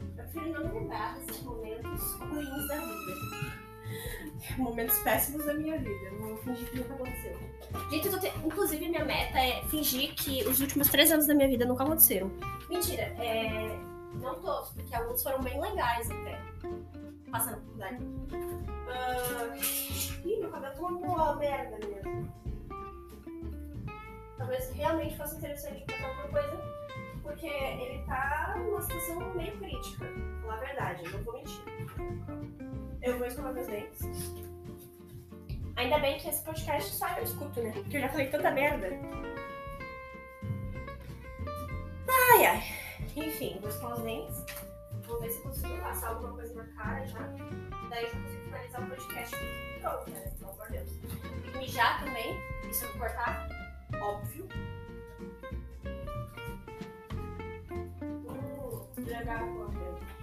Eu 0.00 0.24
prefiro 0.24 0.52
não 0.52 0.74
lembrar 0.74 1.14
desses 1.14 1.42
momentos 1.42 2.12
ruins 2.14 2.68
da 2.68 2.76
vida. 2.76 3.60
Momentos 4.58 4.98
péssimos 4.98 5.44
da 5.46 5.54
minha 5.54 5.78
vida. 5.78 6.10
Não 6.20 6.36
fingir 6.38 6.70
que 6.70 6.78
nunca 6.78 6.94
aconteceu. 6.94 7.38
Gente, 7.90 8.20
te... 8.20 8.28
inclusive 8.44 8.88
minha 8.88 9.04
meta 9.04 9.38
é 9.38 9.62
fingir 9.68 10.14
que 10.14 10.46
os 10.46 10.60
últimos 10.60 10.88
três 10.88 11.10
anos 11.10 11.26
da 11.26 11.34
minha 11.34 11.48
vida 11.48 11.64
nunca 11.64 11.84
aconteceram. 11.84 12.30
Mentira, 12.68 13.02
é... 13.18 13.78
não 14.14 14.34
todos, 14.40 14.70
porque 14.70 14.94
alguns 14.94 15.22
foram 15.22 15.40
bem 15.40 15.60
legais 15.60 16.10
até. 16.10 16.38
Passando 17.30 17.60
por 17.60 17.78
lá. 17.78 17.90
Uh... 18.90 19.56
Ih, 20.26 20.40
meu 20.40 20.50
cabelo 20.50 20.74
tá 20.74 20.80
uma 20.80 20.98
boa 20.98 21.36
merda 21.36 21.78
mesmo. 21.86 22.32
Talvez 24.36 24.70
realmente 24.72 25.16
fosse 25.16 25.36
interessante 25.36 25.80
botar 25.80 26.06
alguma 26.08 26.28
coisa, 26.28 26.60
porque 27.22 27.46
ele 27.46 28.02
tá 28.06 28.54
numa 28.58 28.80
situação 28.80 29.34
meio 29.34 29.56
crítica. 29.58 30.06
Falar 30.42 30.54
a 30.54 30.60
verdade, 30.60 31.04
não 31.12 31.22
vou 31.22 31.34
mentir. 31.34 31.62
Eu 33.02 33.18
vou 33.18 33.26
escovar 33.26 33.52
meus 33.52 33.66
dentes. 33.66 34.34
Ainda 35.76 35.98
bem 35.98 36.18
que 36.18 36.28
esse 36.28 36.42
podcast 36.42 36.94
só 36.94 37.08
eu 37.16 37.24
escuto, 37.24 37.62
né? 37.62 37.72
Porque 37.72 37.96
eu 37.96 38.00
já 38.00 38.08
falei 38.08 38.28
tanta 38.28 38.50
merda. 38.50 38.88
Ai, 42.32 42.46
ai. 42.46 42.62
Enfim, 43.16 43.58
vou 43.60 43.70
escovar 43.70 43.98
os 43.98 44.02
dentes. 44.02 44.44
Vou 45.10 45.20
ver 45.20 45.30
se 45.30 45.40
consigo 45.42 45.76
passar 45.80 46.10
alguma 46.10 46.34
coisa 46.34 46.54
na 46.54 46.64
cara 46.80 47.04
já. 47.04 47.18
Daí 47.90 48.04
eu 48.04 48.10
consigo 48.10 48.44
finalizar 48.44 48.82
o 48.84 48.86
podcast 48.86 49.36
pronto, 49.80 50.10
né? 50.10 50.32
Pelo 50.38 50.50
amor 50.52 50.66
de 50.66 50.72
Deus. 50.72 50.90
E 51.44 51.58
mijar 51.58 52.04
também. 52.04 52.38
Isso 52.70 52.84
eu 52.84 52.92
cortar. 52.92 53.48
Óbvio. 54.00 54.48
Hum, 58.28 59.04
legal, 59.04 59.46
pô. 59.48 60.19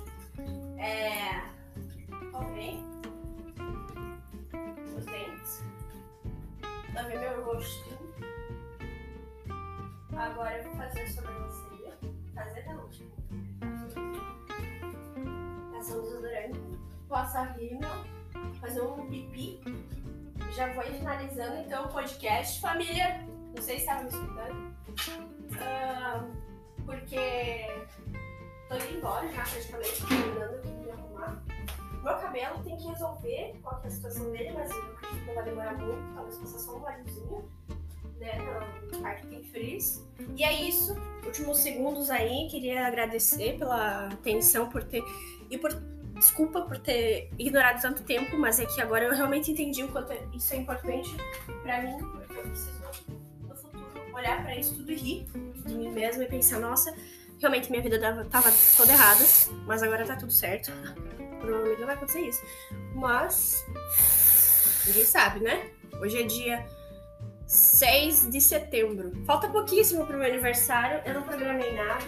É. 0.77 1.41
Ok. 2.33 2.83
Os 4.97 5.05
dentes. 5.05 5.63
Lavei 6.95 7.19
meu 7.19 7.45
rostinho. 7.45 7.99
Agora 10.17 10.57
eu 10.57 10.63
vou 10.63 10.75
fazer 10.75 11.01
a 11.01 11.09
sobrancelha. 11.09 11.99
Fazer 12.33 12.65
não, 12.65 12.89
tipo. 12.89 13.15
Passar 15.71 15.95
um 15.97 16.01
desodorante. 16.01 16.59
Passar 17.07 17.57
rímel. 17.57 18.05
Fazer 18.59 18.81
um 18.81 19.07
pipi. 19.07 19.61
Já 20.51 20.73
vou 20.73 20.83
finalizando 20.83 21.57
então 21.57 21.85
o 21.85 21.89
podcast. 21.89 22.59
Família, 22.59 23.23
não 23.55 23.61
sei 23.61 23.75
se 23.77 23.81
estava 23.81 24.03
me 24.03 24.09
escutando. 24.09 24.75
Ah, 25.59 26.27
porque 26.85 27.80
tô 28.71 28.77
indo 28.77 28.97
embora 28.97 29.27
já, 29.31 29.43
praticamente, 29.43 30.07
terminando 30.07 30.55
aqui 30.55 30.71
de 30.83 30.91
arrumar. 30.91 31.43
Meu 32.03 32.15
cabelo 32.15 32.63
tem 32.63 32.77
que 32.77 32.87
resolver 32.87 33.59
qual 33.61 33.79
que 33.81 33.87
é 33.87 33.89
a 33.89 33.91
situação 33.91 34.31
dele, 34.31 34.51
mas 34.53 34.71
eu 34.71 34.77
acredito 34.77 35.19
que 35.19 35.27
não 35.27 35.35
vai 35.35 35.43
demorar 35.43 35.77
muito, 35.77 36.15
talvez 36.15 36.37
passar 36.37 36.59
só 36.59 36.77
um 36.77 36.83
olhozinho, 36.83 37.51
né, 38.17 38.37
na 38.91 38.99
parte 38.99 39.21
que 39.23 39.27
tem 39.27 39.43
frizz. 39.43 40.07
E 40.37 40.43
é 40.43 40.67
isso, 40.67 40.95
últimos 41.25 41.57
segundos 41.57 42.09
aí, 42.09 42.47
queria 42.49 42.87
agradecer 42.87 43.57
pela 43.57 44.07
atenção, 44.07 44.69
por 44.69 44.83
ter, 44.83 45.03
e 45.49 45.57
por, 45.57 45.73
desculpa 46.15 46.61
por 46.61 46.77
ter 46.77 47.29
ignorado 47.37 47.81
tanto 47.81 48.03
tempo, 48.03 48.37
mas 48.37 48.59
é 48.59 48.65
que 48.65 48.81
agora 48.81 49.03
eu 49.03 49.13
realmente 49.13 49.51
entendi 49.51 49.83
o 49.83 49.89
quanto 49.89 50.13
isso 50.33 50.53
é 50.53 50.57
importante 50.57 51.09
pra 51.61 51.81
mim, 51.81 51.97
porque 51.97 52.37
eu 52.37 52.43
preciso, 52.43 52.81
no 53.41 53.55
futuro, 53.55 54.15
olhar 54.15 54.41
pra 54.41 54.55
isso 54.55 54.75
tudo 54.75 54.91
e 54.91 54.95
rir 54.95 55.25
de 55.65 55.75
mim 55.75 55.91
mesma 55.91 56.23
e 56.23 56.27
pensar, 56.27 56.59
nossa 56.59 56.95
Realmente 57.41 57.71
minha 57.71 57.81
vida 57.81 57.99
tava, 58.29 58.53
toda 58.77 58.93
errada, 58.93 59.25
mas 59.65 59.81
agora 59.81 60.05
tá 60.05 60.15
tudo 60.15 60.31
certo. 60.31 60.71
Provavelmente 61.39 61.79
não 61.79 61.87
vai 61.87 61.95
acontecer 61.95 62.21
isso. 62.21 62.41
Mas. 62.93 63.65
Ninguém 64.85 65.05
sabe, 65.05 65.39
né? 65.39 65.71
Hoje 65.99 66.21
é 66.21 66.23
dia 66.23 66.63
6 67.47 68.29
de 68.29 68.39
setembro. 68.39 69.11
Falta 69.25 69.49
pouquíssimo 69.49 70.05
pro 70.05 70.19
meu 70.19 70.27
aniversário. 70.27 71.01
Eu 71.03 71.15
não 71.15 71.23
programei 71.23 71.73
nada, 71.73 72.05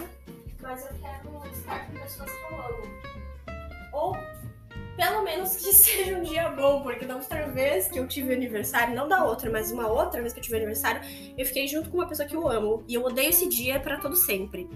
mas 0.62 0.86
eu 0.86 0.92
quero 1.00 1.48
estar 1.52 1.88
com 1.88 1.94
pessoas 1.94 2.30
que 2.30 2.54
eu 2.54 2.62
amo. 2.62 2.84
Ou 3.92 4.18
pelo 4.96 5.24
menos 5.24 5.56
que 5.56 5.74
seja 5.74 6.16
um 6.16 6.22
dia 6.22 6.50
bom, 6.50 6.84
porque 6.84 7.06
da 7.06 7.16
outra 7.16 7.48
vez 7.48 7.88
que 7.88 7.98
eu 7.98 8.08
tive 8.08 8.36
aniversário, 8.36 8.96
não 8.96 9.08
da 9.08 9.24
outra, 9.26 9.50
mas 9.50 9.72
uma 9.72 9.88
outra 9.88 10.22
vez 10.22 10.32
que 10.32 10.40
eu 10.40 10.44
tive 10.44 10.58
aniversário, 10.58 11.02
eu 11.36 11.44
fiquei 11.44 11.68
junto 11.68 11.90
com 11.90 11.98
uma 11.98 12.08
pessoa 12.08 12.28
que 12.28 12.36
eu 12.36 12.48
amo. 12.48 12.84
E 12.88 12.94
eu 12.94 13.04
odeio 13.04 13.32
esse 13.32 13.50
dia 13.50 13.80
para 13.80 13.98
todo 13.98 14.16
sempre. 14.16 14.70